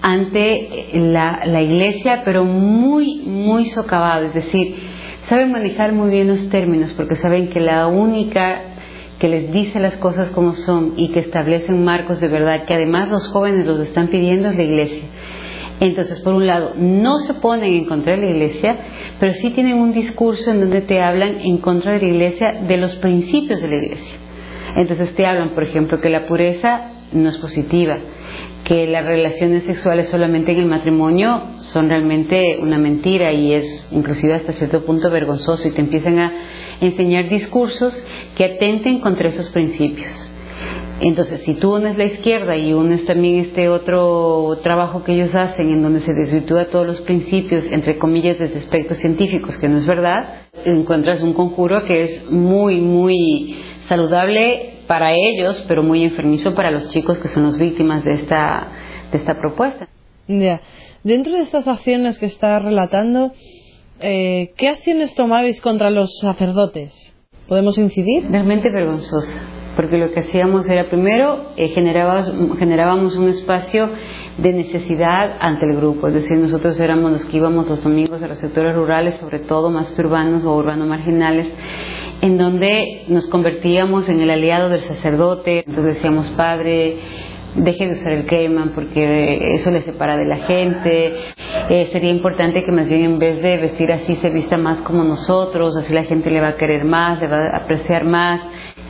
ante 0.01 0.89
la, 0.93 1.61
iglesia, 1.61 2.21
pero 2.23 2.43
muy, 2.43 3.21
muy 3.25 3.65
socavado. 3.65 4.25
Es 4.25 4.33
decir, 4.33 4.75
saben 5.27 5.51
manejar 5.51 5.93
muy 5.93 6.09
bien 6.11 6.27
los 6.27 6.49
términos, 6.49 6.93
porque 6.95 7.15
saben 7.17 7.49
que 7.49 7.59
la 7.59 7.87
única 7.87 8.61
que 9.19 9.27
les 9.27 9.51
dice 9.51 9.79
las 9.79 9.95
cosas 9.95 10.29
como 10.29 10.53
son 10.53 10.93
y 10.95 11.09
que 11.09 11.19
establecen 11.19 11.83
marcos 11.83 12.21
de 12.21 12.29
verdad, 12.29 12.63
que 12.63 12.73
además 12.73 13.09
los 13.09 13.27
jóvenes 13.27 13.65
los 13.65 13.79
están 13.81 14.07
pidiendo 14.07 14.49
es 14.49 14.55
la 14.55 14.63
iglesia. 14.63 15.03
Entonces, 15.81 16.19
por 16.21 16.33
un 16.33 16.45
lado, 16.45 16.73
no 16.77 17.19
se 17.19 17.35
ponen 17.35 17.73
en 17.73 17.85
contra 17.85 18.13
de 18.13 18.21
la 18.21 18.31
iglesia, 18.31 18.77
pero 19.19 19.33
sí 19.33 19.49
tienen 19.51 19.77
un 19.77 19.93
discurso 19.93 20.51
en 20.51 20.61
donde 20.61 20.81
te 20.81 21.01
hablan 21.01 21.39
en 21.41 21.57
contra 21.57 21.93
de 21.93 22.01
la 22.01 22.07
iglesia 22.07 22.53
de 22.67 22.77
los 22.77 22.95
principios 22.97 23.61
de 23.61 23.67
la 23.67 23.75
iglesia. 23.75 24.17
Entonces 24.75 25.15
te 25.15 25.25
hablan, 25.25 25.51
por 25.51 25.63
ejemplo, 25.63 25.99
que 26.01 26.09
la 26.09 26.27
pureza 26.27 26.91
no 27.13 27.29
es 27.29 27.37
positiva, 27.37 27.97
que 28.65 28.87
las 28.87 29.05
relaciones 29.05 29.63
sexuales 29.63 30.09
solamente 30.09 30.51
en 30.51 30.59
el 30.59 30.65
matrimonio 30.67 31.41
son 31.61 31.89
realmente 31.89 32.59
una 32.61 32.77
mentira 32.77 33.31
y 33.31 33.53
es 33.53 33.89
inclusive 33.91 34.35
hasta 34.35 34.53
cierto 34.53 34.85
punto 34.85 35.09
vergonzoso 35.09 35.67
y 35.67 35.71
te 35.71 35.81
empiezan 35.81 36.19
a 36.19 36.33
enseñar 36.81 37.29
discursos 37.29 37.99
que 38.35 38.45
atenten 38.45 38.99
contra 38.99 39.29
esos 39.29 39.49
principios. 39.49 40.31
Entonces, 41.01 41.41
si 41.43 41.53
tú 41.53 41.75
unes 41.75 41.97
la 41.97 42.03
izquierda 42.03 42.57
y 42.57 42.73
unes 42.73 43.05
también 43.05 43.45
este 43.45 43.69
otro 43.69 44.59
trabajo 44.63 45.03
que 45.03 45.13
ellos 45.13 45.33
hacen 45.33 45.69
en 45.69 45.81
donde 45.81 46.01
se 46.01 46.13
desvirtúa 46.13 46.65
todos 46.65 46.85
los 46.85 47.01
principios, 47.01 47.63
entre 47.71 47.97
comillas, 47.97 48.37
desde 48.37 48.59
aspectos 48.59 48.97
científicos, 48.97 49.57
que 49.57 49.69
no 49.69 49.77
es 49.77 49.85
verdad, 49.85 50.41
encuentras 50.65 51.21
un 51.21 51.33
conjuro 51.33 51.85
que 51.85 52.03
es 52.03 52.31
muy, 52.31 52.81
muy 52.81 53.55
saludable 53.87 54.78
para 54.89 55.13
ellos, 55.13 55.63
pero 55.67 55.83
muy 55.83 56.03
enfermizo 56.03 56.55
para 56.55 56.71
los 56.71 56.89
chicos 56.89 57.19
que 57.19 57.27
son 57.27 57.43
las 57.43 57.59
víctimas 57.59 58.03
de 58.03 58.13
esta, 58.13 58.71
de 59.11 59.19
esta 59.19 59.39
propuesta. 59.39 59.87
Ya. 60.27 60.61
Dentro 61.03 61.33
de 61.33 61.41
estas 61.41 61.67
acciones 61.67 62.17
que 62.17 62.25
está 62.25 62.57
relatando, 62.57 63.31
eh, 63.99 64.51
¿qué 64.57 64.67
acciones 64.67 65.13
tomabais 65.13 65.61
contra 65.61 65.91
los 65.91 66.17
sacerdotes? 66.19 67.15
¿Podemos 67.47 67.77
incidir? 67.77 68.31
Realmente 68.31 68.71
vergonzosa 68.71 69.59
porque 69.79 69.97
lo 69.97 70.11
que 70.11 70.19
hacíamos 70.19 70.67
era 70.67 70.89
primero 70.89 71.53
eh, 71.55 71.69
generábamos, 71.69 73.15
un 73.15 73.29
espacio 73.29 73.89
de 74.37 74.51
necesidad 74.51 75.37
ante 75.39 75.65
el 75.65 75.77
grupo, 75.77 76.09
es 76.09 76.15
decir, 76.15 76.37
nosotros 76.37 76.77
éramos 76.81 77.13
los 77.13 77.25
que 77.25 77.37
íbamos 77.37 77.65
los 77.65 77.81
domingos 77.81 78.21
a 78.21 78.27
los 78.27 78.39
sectores 78.39 78.75
rurales, 78.75 79.17
sobre 79.19 79.39
todo 79.39 79.69
más 79.69 79.97
urbanos 79.97 80.43
o 80.43 80.53
urbanos 80.53 80.85
marginales, 80.85 81.47
en 82.21 82.37
donde 82.37 83.03
nos 83.07 83.27
convertíamos 83.27 84.09
en 84.09 84.21
el 84.21 84.29
aliado 84.29 84.69
del 84.69 84.87
sacerdote, 84.87 85.63
entonces 85.65 85.95
decíamos, 85.95 86.29
Padre, 86.31 86.97
deje 87.55 87.87
de 87.87 87.93
usar 87.93 88.13
el 88.13 88.25
queman 88.25 88.71
porque 88.75 89.55
eso 89.55 89.71
le 89.71 89.81
separa 89.81 90.17
de 90.17 90.25
la 90.25 90.37
gente. 90.37 91.13
Eh, 91.69 91.89
sería 91.91 92.11
importante 92.11 92.63
que 92.63 92.71
más 92.71 92.87
bien 92.87 93.03
en 93.03 93.19
vez 93.19 93.41
de 93.41 93.57
vestir 93.57 93.91
así 93.91 94.15
se 94.17 94.29
vista 94.29 94.57
más 94.57 94.79
como 94.81 95.03
nosotros, 95.03 95.75
así 95.77 95.93
la 95.93 96.03
gente 96.03 96.29
le 96.29 96.41
va 96.41 96.49
a 96.49 96.57
querer 96.57 96.85
más, 96.85 97.19
le 97.19 97.27
va 97.27 97.37
a 97.37 97.57
apreciar 97.57 98.03
más. 98.03 98.41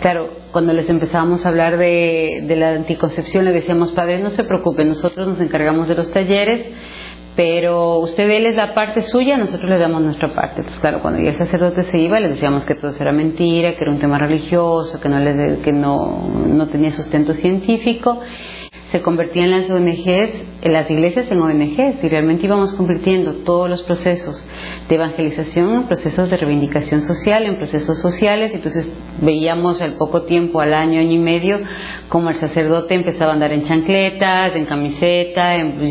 Claro, 0.01 0.29
cuando 0.51 0.73
les 0.73 0.89
empezábamos 0.89 1.45
a 1.45 1.49
hablar 1.49 1.77
de, 1.77 2.43
la 2.57 2.69
anticoncepción, 2.69 3.45
le 3.45 3.51
decíamos, 3.51 3.91
padre, 3.91 4.19
no 4.19 4.29
se 4.29 4.43
preocupe, 4.45 4.85
nosotros 4.85 5.27
nos 5.27 5.41
encargamos 5.41 5.87
de 5.87 5.95
los 5.95 6.09
talleres, 6.11 6.67
pero 7.35 7.99
usted 7.99 8.27
déles 8.27 8.55
la 8.55 8.73
parte 8.73 9.01
suya, 9.01 9.37
nosotros 9.37 9.69
le 9.69 9.77
damos 9.77 10.01
nuestra 10.01 10.33
parte. 10.33 10.57
Entonces, 10.57 10.79
claro, 10.81 11.01
cuando 11.01 11.21
ya 11.21 11.31
el 11.31 11.37
sacerdote 11.37 11.83
se 11.83 11.97
iba, 11.97 12.19
le 12.19 12.29
decíamos 12.29 12.63
que 12.65 12.75
todo 12.75 12.91
eso 12.91 13.01
era 13.01 13.11
mentira, 13.11 13.73
que 13.73 13.83
era 13.83 13.91
un 13.91 13.99
tema 13.99 14.17
religioso, 14.17 14.99
que 14.99 15.09
no, 15.09 15.19
les, 15.19 15.59
que 15.59 15.71
no, 15.71 16.29
no 16.47 16.67
tenía 16.67 16.91
sustento 16.91 17.33
científico 17.33 18.19
se 18.91 19.01
convertían 19.01 19.51
las 19.51 19.69
ONGs, 19.69 20.63
las 20.63 20.89
iglesias 20.89 21.29
en 21.29 21.41
ONGs 21.41 22.03
y 22.03 22.09
realmente 22.09 22.45
íbamos 22.45 22.73
convirtiendo 22.73 23.43
todos 23.43 23.69
los 23.69 23.83
procesos 23.83 24.45
de 24.87 24.95
evangelización 24.95 25.73
en 25.73 25.87
procesos 25.87 26.29
de 26.29 26.37
reivindicación 26.37 27.01
social, 27.01 27.43
en 27.45 27.57
procesos 27.57 27.99
sociales. 27.99 28.51
Entonces 28.53 28.91
veíamos 29.21 29.81
al 29.81 29.93
poco 29.93 30.23
tiempo, 30.23 30.61
al 30.61 30.73
año, 30.73 30.99
año 30.99 31.11
y 31.11 31.17
medio, 31.17 31.59
como 32.07 32.29
el 32.29 32.37
sacerdote 32.37 32.95
empezaba 32.95 33.31
a 33.31 33.33
andar 33.35 33.51
en 33.51 33.65
chancletas, 33.65 34.55
en 34.55 34.65
camiseta, 34.65 35.55
en 35.55 35.77
blue 35.77 35.89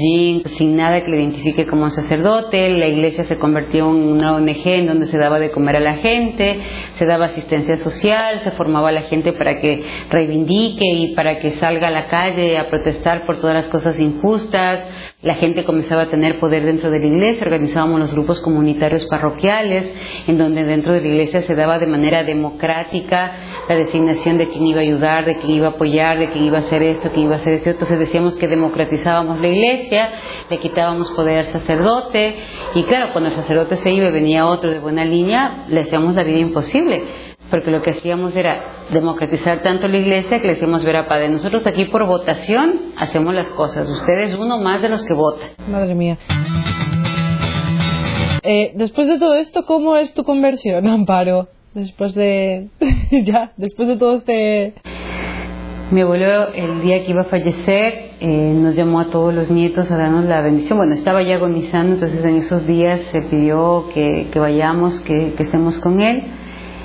sin 0.56 0.76
nada 0.76 1.02
que 1.02 1.10
le 1.10 1.18
identifique 1.18 1.66
como 1.66 1.90
sacerdote. 1.90 2.70
La 2.70 2.86
iglesia 2.86 3.24
se 3.24 3.38
convirtió 3.38 3.88
en 3.90 3.96
una 3.96 4.34
ONG 4.34 4.66
en 4.66 4.86
donde 4.86 5.06
se 5.06 5.18
daba 5.18 5.38
de 5.38 5.50
comer 5.50 5.76
a 5.76 5.80
la 5.80 5.96
gente, 5.96 6.60
se 6.98 7.06
daba 7.06 7.26
asistencia 7.26 7.78
social, 7.78 8.40
se 8.44 8.50
formaba 8.52 8.88
a 8.88 8.92
la 8.92 9.02
gente 9.02 9.32
para 9.32 9.60
que 9.60 9.82
reivindique 10.10 10.86
y 10.86 11.14
para 11.14 11.38
que 11.38 11.56
salga 11.58 11.88
a 11.88 11.90
la 11.90 12.08
calle 12.08 12.58
a 12.58 12.68
protestar 12.68 13.26
por 13.26 13.40
todas 13.40 13.54
las 13.54 13.66
cosas 13.66 13.98
injustas 13.98 14.80
la 15.20 15.34
gente 15.34 15.64
comenzaba 15.64 16.02
a 16.02 16.10
tener 16.10 16.38
poder 16.38 16.64
dentro 16.64 16.90
de 16.90 17.00
la 17.00 17.06
iglesia, 17.06 17.44
organizábamos 17.44 17.98
los 17.98 18.12
grupos 18.12 18.40
comunitarios 18.40 19.04
parroquiales, 19.06 19.90
en 20.28 20.38
donde 20.38 20.62
dentro 20.62 20.92
de 20.92 21.00
la 21.00 21.08
iglesia 21.08 21.42
se 21.42 21.56
daba 21.56 21.80
de 21.80 21.88
manera 21.88 22.22
democrática 22.22 23.32
la 23.68 23.74
designación 23.74 24.38
de 24.38 24.48
quién 24.48 24.64
iba 24.64 24.78
a 24.78 24.84
ayudar, 24.84 25.24
de 25.24 25.38
quién 25.38 25.50
iba 25.50 25.66
a 25.66 25.70
apoyar, 25.70 26.20
de 26.20 26.30
quién 26.30 26.44
iba 26.44 26.58
a 26.58 26.60
hacer 26.60 26.84
esto, 26.84 27.10
quién 27.10 27.26
iba 27.26 27.34
a 27.34 27.38
hacer 27.40 27.54
esto. 27.54 27.70
Entonces 27.70 27.98
decíamos 27.98 28.36
que 28.36 28.46
democratizábamos 28.46 29.40
la 29.40 29.48
iglesia, 29.48 30.08
le 30.48 30.58
quitábamos 30.58 31.10
poder 31.10 31.40
al 31.40 31.46
sacerdote, 31.46 32.36
y 32.76 32.84
claro, 32.84 33.08
cuando 33.10 33.30
el 33.30 33.36
sacerdote 33.36 33.80
se 33.82 33.90
iba 33.90 34.06
y 34.06 34.12
venía 34.12 34.46
otro 34.46 34.70
de 34.70 34.78
buena 34.78 35.04
línea, 35.04 35.64
le 35.66 35.80
hacíamos 35.80 36.14
la 36.14 36.22
vida 36.22 36.38
imposible 36.38 37.27
porque 37.50 37.70
lo 37.70 37.82
que 37.82 37.90
hacíamos 37.90 38.36
era 38.36 38.86
democratizar 38.90 39.62
tanto 39.62 39.88
la 39.88 39.98
iglesia 39.98 40.40
que 40.40 40.46
le 40.46 40.54
decíamos 40.54 40.84
ver 40.84 40.96
a 40.96 41.08
Padre, 41.08 41.28
nosotros 41.28 41.66
aquí 41.66 41.86
por 41.86 42.06
votación 42.06 42.92
hacemos 42.96 43.34
las 43.34 43.48
cosas, 43.48 43.88
ustedes 43.88 44.34
uno 44.38 44.58
más 44.58 44.82
de 44.82 44.88
los 44.88 45.04
que 45.04 45.14
votan. 45.14 45.50
Madre 45.70 45.94
mía. 45.94 46.18
Eh, 48.42 48.72
después 48.74 49.08
de 49.08 49.18
todo 49.18 49.34
esto, 49.34 49.64
¿cómo 49.64 49.96
es 49.96 50.14
tu 50.14 50.24
conversión, 50.24 50.86
Amparo? 50.88 51.48
Después 51.74 52.14
de... 52.14 52.68
ya, 53.24 53.52
después 53.56 53.88
de 53.88 53.96
todo 53.96 54.16
este... 54.16 54.74
Mi 55.90 56.02
abuelo, 56.02 56.48
el 56.54 56.82
día 56.82 57.02
que 57.02 57.12
iba 57.12 57.22
a 57.22 57.24
fallecer, 57.24 58.10
eh, 58.20 58.26
nos 58.26 58.74
llamó 58.74 59.00
a 59.00 59.06
todos 59.06 59.32
los 59.32 59.50
nietos 59.50 59.90
a 59.90 59.96
darnos 59.96 60.26
la 60.26 60.42
bendición. 60.42 60.76
Bueno, 60.76 60.94
estaba 60.94 61.22
ya 61.22 61.36
agonizando, 61.36 61.94
entonces 61.94 62.22
en 62.22 62.36
esos 62.36 62.66
días 62.66 63.00
se 63.10 63.22
pidió 63.22 63.88
que, 63.94 64.30
vayamos, 64.34 65.00
que, 65.00 65.32
que 65.34 65.44
estemos 65.44 65.78
con 65.78 66.02
él. 66.02 66.24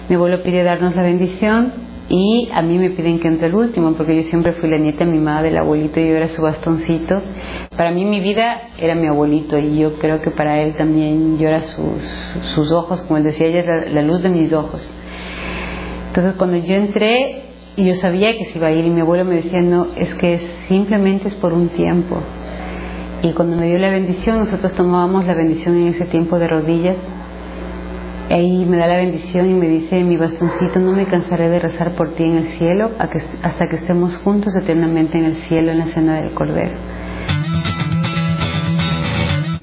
Mi 0.09 0.15
abuelo 0.15 0.43
pide 0.43 0.63
darnos 0.63 0.95
la 0.95 1.03
bendición 1.03 1.71
y 2.09 2.49
a 2.53 2.61
mí 2.61 2.77
me 2.77 2.89
piden 2.89 3.19
que 3.19 3.29
entre 3.29 3.47
el 3.47 3.55
último, 3.55 3.93
porque 3.93 4.15
yo 4.15 4.29
siempre 4.29 4.53
fui 4.53 4.69
la 4.69 4.77
nieta 4.77 5.05
mimada 5.05 5.43
del 5.43 5.57
abuelito 5.57 5.99
y 5.99 6.09
yo 6.09 6.15
era 6.15 6.27
su 6.29 6.41
bastoncito. 6.41 7.21
Para 7.77 7.91
mí 7.91 8.03
mi 8.03 8.19
vida 8.19 8.63
era 8.77 8.95
mi 8.95 9.07
abuelito 9.07 9.57
y 9.57 9.79
yo 9.79 9.97
creo 9.99 10.21
que 10.21 10.29
para 10.31 10.61
él 10.61 10.75
también 10.75 11.37
yo 11.37 11.47
era 11.47 11.63
sus, 11.63 12.01
sus 12.53 12.71
ojos, 12.71 13.01
como 13.03 13.17
él 13.17 13.23
decía, 13.23 13.47
ella 13.47 13.59
es 13.59 13.93
la, 13.93 14.01
luz 14.01 14.21
de 14.21 14.29
mis 14.29 14.51
ojos. 14.51 14.87
Entonces 16.09 16.33
cuando 16.33 16.57
yo 16.57 16.75
entré, 16.75 17.43
yo 17.77 17.95
sabía 17.95 18.37
que 18.37 18.45
se 18.45 18.57
iba 18.57 18.67
a 18.67 18.71
ir 18.71 18.85
y 18.85 18.89
mi 18.89 19.01
abuelo 19.01 19.23
me 19.23 19.35
decía, 19.35 19.61
no, 19.61 19.87
es 19.95 20.13
que 20.15 20.51
simplemente 20.67 21.29
es 21.29 21.35
por 21.35 21.53
un 21.53 21.69
tiempo. 21.69 22.17
Y 23.23 23.31
cuando 23.31 23.55
me 23.55 23.67
dio 23.67 23.79
la 23.79 23.89
bendición, 23.89 24.39
nosotros 24.39 24.73
tomábamos 24.73 25.25
la 25.25 25.33
bendición 25.33 25.77
en 25.77 25.93
ese 25.93 26.05
tiempo 26.05 26.37
de 26.37 26.47
rodillas 26.49 26.97
Ahí 28.33 28.65
me 28.65 28.77
da 28.77 28.87
la 28.87 28.95
bendición 28.95 29.47
y 29.47 29.53
me 29.53 29.67
dice, 29.67 30.03
mi 30.03 30.17
bastoncito, 30.17 30.79
no 30.79 30.93
me 30.93 31.05
cansaré 31.05 31.49
de 31.49 31.59
rezar 31.59 31.91
por 31.91 32.15
ti 32.15 32.23
en 32.23 32.37
el 32.37 32.57
cielo 32.57 32.89
hasta 32.97 33.67
que 33.69 33.75
estemos 33.75 34.17
juntos 34.23 34.55
eternamente 34.55 35.19
en 35.19 35.25
el 35.25 35.35
cielo 35.47 35.71
en 35.71 35.77
la 35.77 35.93
cena 35.93 36.19
del 36.19 36.33
Cordero. 36.33 36.73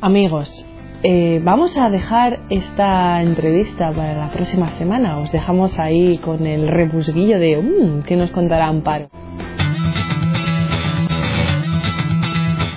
Amigos, 0.01 0.65
eh, 1.03 1.41
vamos 1.43 1.77
a 1.77 1.91
dejar 1.91 2.39
esta 2.49 3.21
entrevista 3.23 3.91
para 3.91 4.15
la 4.15 4.31
próxima 4.31 4.69
semana. 4.79 5.19
Os 5.19 5.33
dejamos 5.33 5.77
ahí 5.81 6.19
con 6.19 6.47
el 6.47 6.69
rebusguillo 6.69 7.41
de 7.41 7.59
um, 7.59 8.03
que 8.05 8.15
nos 8.15 8.31
contará 8.31 8.69
Amparo. 8.69 9.09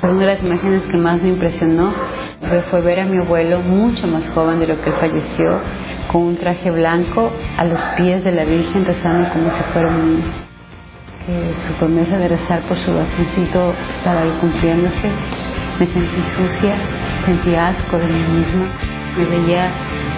Una 0.02 0.20
de 0.20 0.26
las 0.26 0.44
imágenes 0.44 0.82
que 0.90 0.98
más 0.98 1.22
me 1.22 1.30
impresionó 1.30 1.94
fue 2.70 2.82
ver 2.82 3.00
a 3.00 3.06
mi 3.06 3.18
abuelo 3.18 3.60
mucho 3.62 4.08
más 4.08 4.30
joven 4.30 4.60
de 4.60 4.68
lo 4.68 4.82
que 4.82 4.92
falleció, 4.92 5.62
con 6.14 6.22
un 6.22 6.38
traje 6.38 6.70
blanco 6.70 7.34
a 7.58 7.66
los 7.66 7.80
pies 7.98 8.24
de 8.24 8.32
la 8.32 8.46
Virgen 8.46 8.86
rezando 8.86 9.28
como 9.34 9.50
si 9.58 9.64
fuera 9.74 9.88
un 9.88 10.16
niño. 10.16 10.32
Que 11.26 11.54
su 11.68 11.74
promesa 11.80 12.18
de 12.20 12.28
rezar 12.28 12.62
por 12.68 12.78
su 12.78 12.94
bastoncito 12.94 13.74
estaba 13.98 14.22
ahí 14.22 14.32
cumpliéndose. 14.40 15.10
Me 15.80 15.88
sentí 15.88 16.24
sucia, 16.38 16.76
sentí 17.26 17.56
asco 17.56 17.98
de 17.98 18.06
mí 18.06 18.24
misma, 18.30 18.68
me 19.18 19.26
veía 19.26 19.72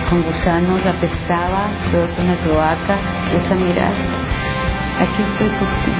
con 0.10 0.22
gusanos, 0.22 0.82
apestaba, 0.86 1.70
todos 1.92 2.12
con 2.12 2.28
la 2.28 2.36
cloaca, 2.44 2.98
esa 3.32 3.56
mirada. 3.56 3.96
Aquí 5.00 5.22
estoy 5.32 5.48
por 5.48 5.70
ti. 5.80 5.92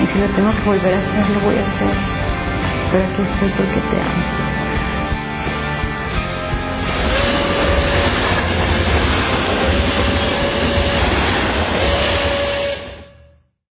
Y 0.00 0.06
si 0.06 0.18
lo 0.18 0.26
tengo 0.28 0.54
que 0.54 0.62
volver 0.64 0.94
a 0.94 0.98
hacer, 0.98 1.30
lo 1.34 1.40
voy 1.40 1.56
a 1.56 1.66
hacer. 1.66 1.94
Pero 2.92 3.04
aquí 3.04 3.22
estoy 3.22 3.50
porque 3.50 3.80
te 3.90 4.00
amo. 4.00 4.43